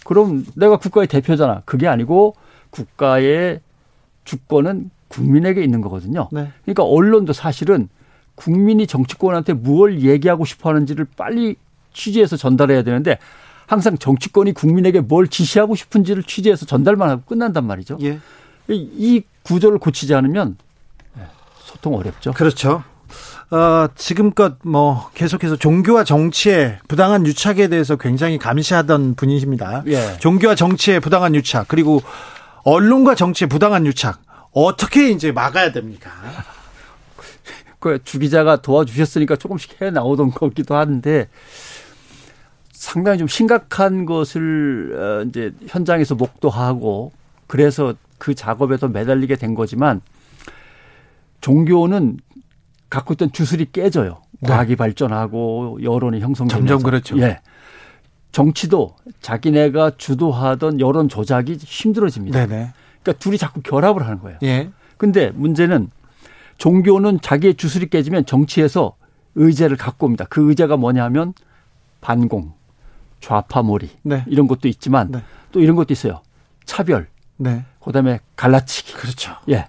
[0.04, 1.62] 그럼 내가 국가의 대표잖아.
[1.64, 2.34] 그게 아니고
[2.70, 3.60] 국가의
[4.24, 6.28] 주권은 국민에게 있는 거거든요.
[6.32, 6.48] 네.
[6.64, 7.88] 그러니까 언론도 사실은
[8.36, 11.56] 국민이 정치권한테 무엇을 얘기하고 싶어 하는지를 빨리
[11.92, 13.18] 취재해서 전달해야 되는데
[13.66, 17.98] 항상 정치권이 국민에게 뭘 지시하고 싶은지를 취재해서 전달만 하고 끝난단 말이죠.
[18.02, 18.18] 예.
[18.68, 20.65] 이- 이 구조를 고치지 않으면 네,
[21.76, 22.32] 소통 어렵죠.
[22.32, 22.82] 그렇죠.
[23.50, 29.84] 어, 지금껏 뭐 계속해서 종교와 정치의 부당한 유착에 대해서 굉장히 감시하던 분이십니다.
[29.86, 30.16] 예.
[30.18, 32.02] 종교와 정치의 부당한 유착 그리고
[32.64, 34.20] 언론과 정치의 부당한 유착
[34.52, 36.10] 어떻게 이제 막아야 됩니까?
[37.78, 41.28] 그 주기자가 도와주셨으니까 조금씩 해 나오던 거기도 한데
[42.72, 47.12] 상당히 좀 심각한 것을 어, 이제 현장에서 목도하고
[47.46, 50.00] 그래서 그 작업에도 매달리게 된 거지만
[51.46, 52.16] 종교는
[52.90, 54.20] 갖고 있던 주술이 깨져요.
[54.40, 54.48] 네.
[54.48, 57.16] 과학이 발전하고 여론이 형성되면서 점점 그렇죠.
[57.20, 57.38] 예.
[58.32, 62.46] 정치도 자기네가 주도하던 여론 조작이 힘들어집니다.
[62.46, 62.72] 네네.
[63.00, 64.38] 그러니까 둘이 자꾸 결합을 하는 거예요.
[64.42, 64.70] 예.
[64.96, 65.88] 근데 문제는
[66.58, 68.96] 종교는 자기의 주술이 깨지면 정치에서
[69.36, 70.26] 의제를 갖고 옵니다.
[70.28, 71.32] 그 의제가 뭐냐면
[72.00, 72.54] 반공,
[73.20, 74.24] 좌파몰이 네.
[74.26, 75.22] 이런 것도 있지만 네.
[75.52, 76.22] 또 이런 것도 있어요.
[76.64, 77.64] 차별, 네.
[77.78, 78.94] 그다음에 갈라치기.
[78.94, 79.36] 그렇죠.
[79.48, 79.66] 예.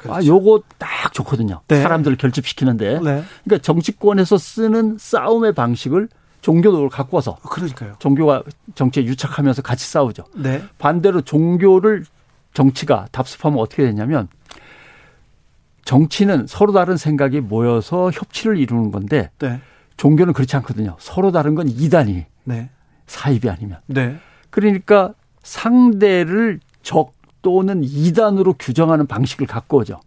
[0.00, 0.16] 그렇죠.
[0.16, 1.60] 아, 요거 딱 좋거든요.
[1.68, 1.82] 네.
[1.82, 2.94] 사람들을 결집시키는데.
[3.00, 3.24] 네.
[3.44, 6.08] 그러니까 정치권에서 쓰는 싸움의 방식을
[6.40, 7.94] 종교로 갖고 와서 그러니까요.
[7.98, 8.42] 종교와
[8.74, 10.24] 정치에 유착하면서 같이 싸우죠.
[10.36, 10.62] 네.
[10.78, 12.04] 반대로 종교를
[12.54, 14.28] 정치가 답습하면 어떻게 되냐면
[15.84, 19.60] 정치는 서로 다른 생각이 모여서 협치를 이루는 건데 네.
[19.98, 20.96] 종교는 그렇지 않거든요.
[20.98, 22.70] 서로 다른 건 이단이 네.
[23.06, 23.80] 사이비 아니면.
[23.86, 24.18] 네.
[24.48, 27.12] 그러니까 상대를 적
[27.42, 30.00] 또는 이단으로 규정하는 방식을 갖고 오죠.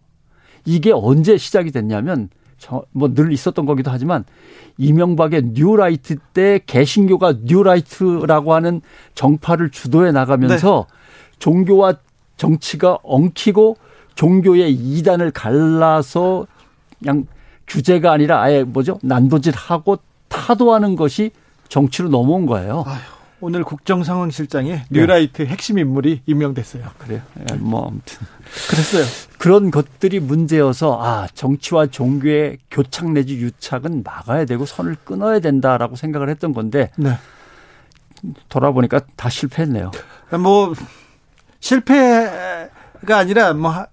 [0.64, 2.30] 이게 언제 시작이 됐냐면
[2.92, 4.24] 뭐 늘 있었던 거기도 하지만
[4.78, 8.80] 이명박의 뉴라이트 때 개신교가 뉴라이트라고 하는
[9.14, 10.86] 정파를 주도해 나가면서
[11.38, 11.94] 종교와
[12.36, 13.76] 정치가 엉키고
[14.14, 16.46] 종교의 이단을 갈라서
[16.98, 17.26] 그냥
[17.66, 21.30] 규제가 아니라 아예 뭐죠 난도질하고 타도하는 것이
[21.68, 22.84] 정치로 넘어온 거예요.
[23.44, 26.82] 오늘 국정상황실장에 뉴라이트 핵심 인물이 임명됐어요.
[26.96, 27.20] 그래요.
[27.50, 28.18] 예, 뭐 아무튼
[28.70, 29.04] 그랬어요.
[29.36, 36.30] 그런 것들이 문제여서 아 정치와 종교의 교착 내지 유착은 막아야 되고 선을 끊어야 된다라고 생각을
[36.30, 37.18] 했던 건데 네.
[38.48, 39.90] 돌아보니까 다 실패했네요.
[40.40, 40.72] 뭐
[41.60, 42.70] 실패가
[43.18, 43.86] 아니라 뭐 하-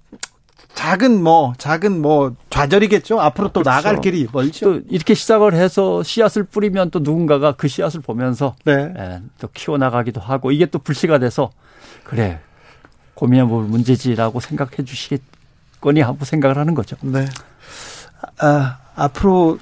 [0.82, 3.21] 작은 뭐 작은 뭐 좌절이겠죠.
[3.21, 3.69] 앞으로 또 그렇죠.
[3.69, 4.65] 나아갈 길이 멀죠.
[4.65, 8.91] 또 이렇게 시작을 해서 씨앗을 뿌리면 또 누군가가 그 씨앗을 보면서 네.
[8.97, 11.51] 예, 또 키워 나가기도 하고 이게 또 불씨가 돼서
[12.03, 12.39] 그래
[13.13, 16.95] 고민해 볼 문제지라고 생각해 주시겠거니 하고 생각을 하는 거죠.
[17.01, 17.27] 네.
[18.39, 19.59] 아, 앞으로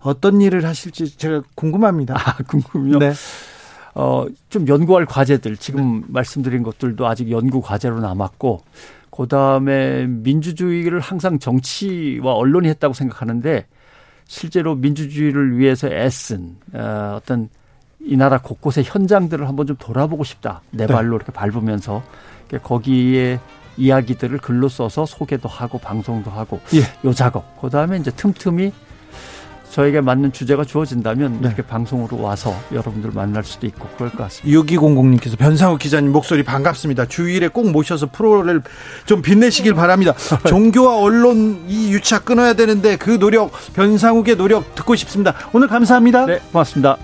[0.00, 2.14] 어떤 일을 하실지 제가 궁금합니다.
[2.14, 2.98] 아, 궁금요?
[2.98, 3.14] 네.
[3.94, 8.62] 어, 좀 연구할 과제들, 지금 말씀드린 것들도 아직 연구 과제로 남았고,
[9.10, 13.66] 그 다음에 민주주의를 항상 정치와 언론이 했다고 생각하는데,
[14.26, 17.48] 실제로 민주주의를 위해서 애쓴, 어, 어떤
[18.00, 20.62] 이 나라 곳곳의 현장들을 한번 좀 돌아보고 싶다.
[20.70, 20.92] 내 네.
[20.94, 22.02] 발로 이렇게 밟으면서,
[22.62, 23.40] 거기에
[23.76, 26.80] 이야기들을 글로 써서 소개도 하고 방송도 하고, 예.
[27.08, 27.60] 요 작업.
[27.60, 28.72] 그 다음에 이제 틈틈이
[29.70, 31.48] 저에게 맞는 주제가 주어진다면 네.
[31.48, 34.60] 이렇게 방송으로 와서 여러분들 만날 수도 있고 그럴 것 같습니다.
[34.60, 37.06] 6200님께서 변상욱 기자님 목소리 반갑습니다.
[37.06, 38.62] 주일에 꼭 모셔서 프로를
[39.06, 40.14] 좀 빛내시길 바랍니다.
[40.46, 45.34] 종교와 언론 이 유착 끊어야 되는데 그 노력, 변상욱의 노력 듣고 싶습니다.
[45.52, 46.26] 오늘 감사합니다.
[46.26, 46.96] 네, 고맙습니다.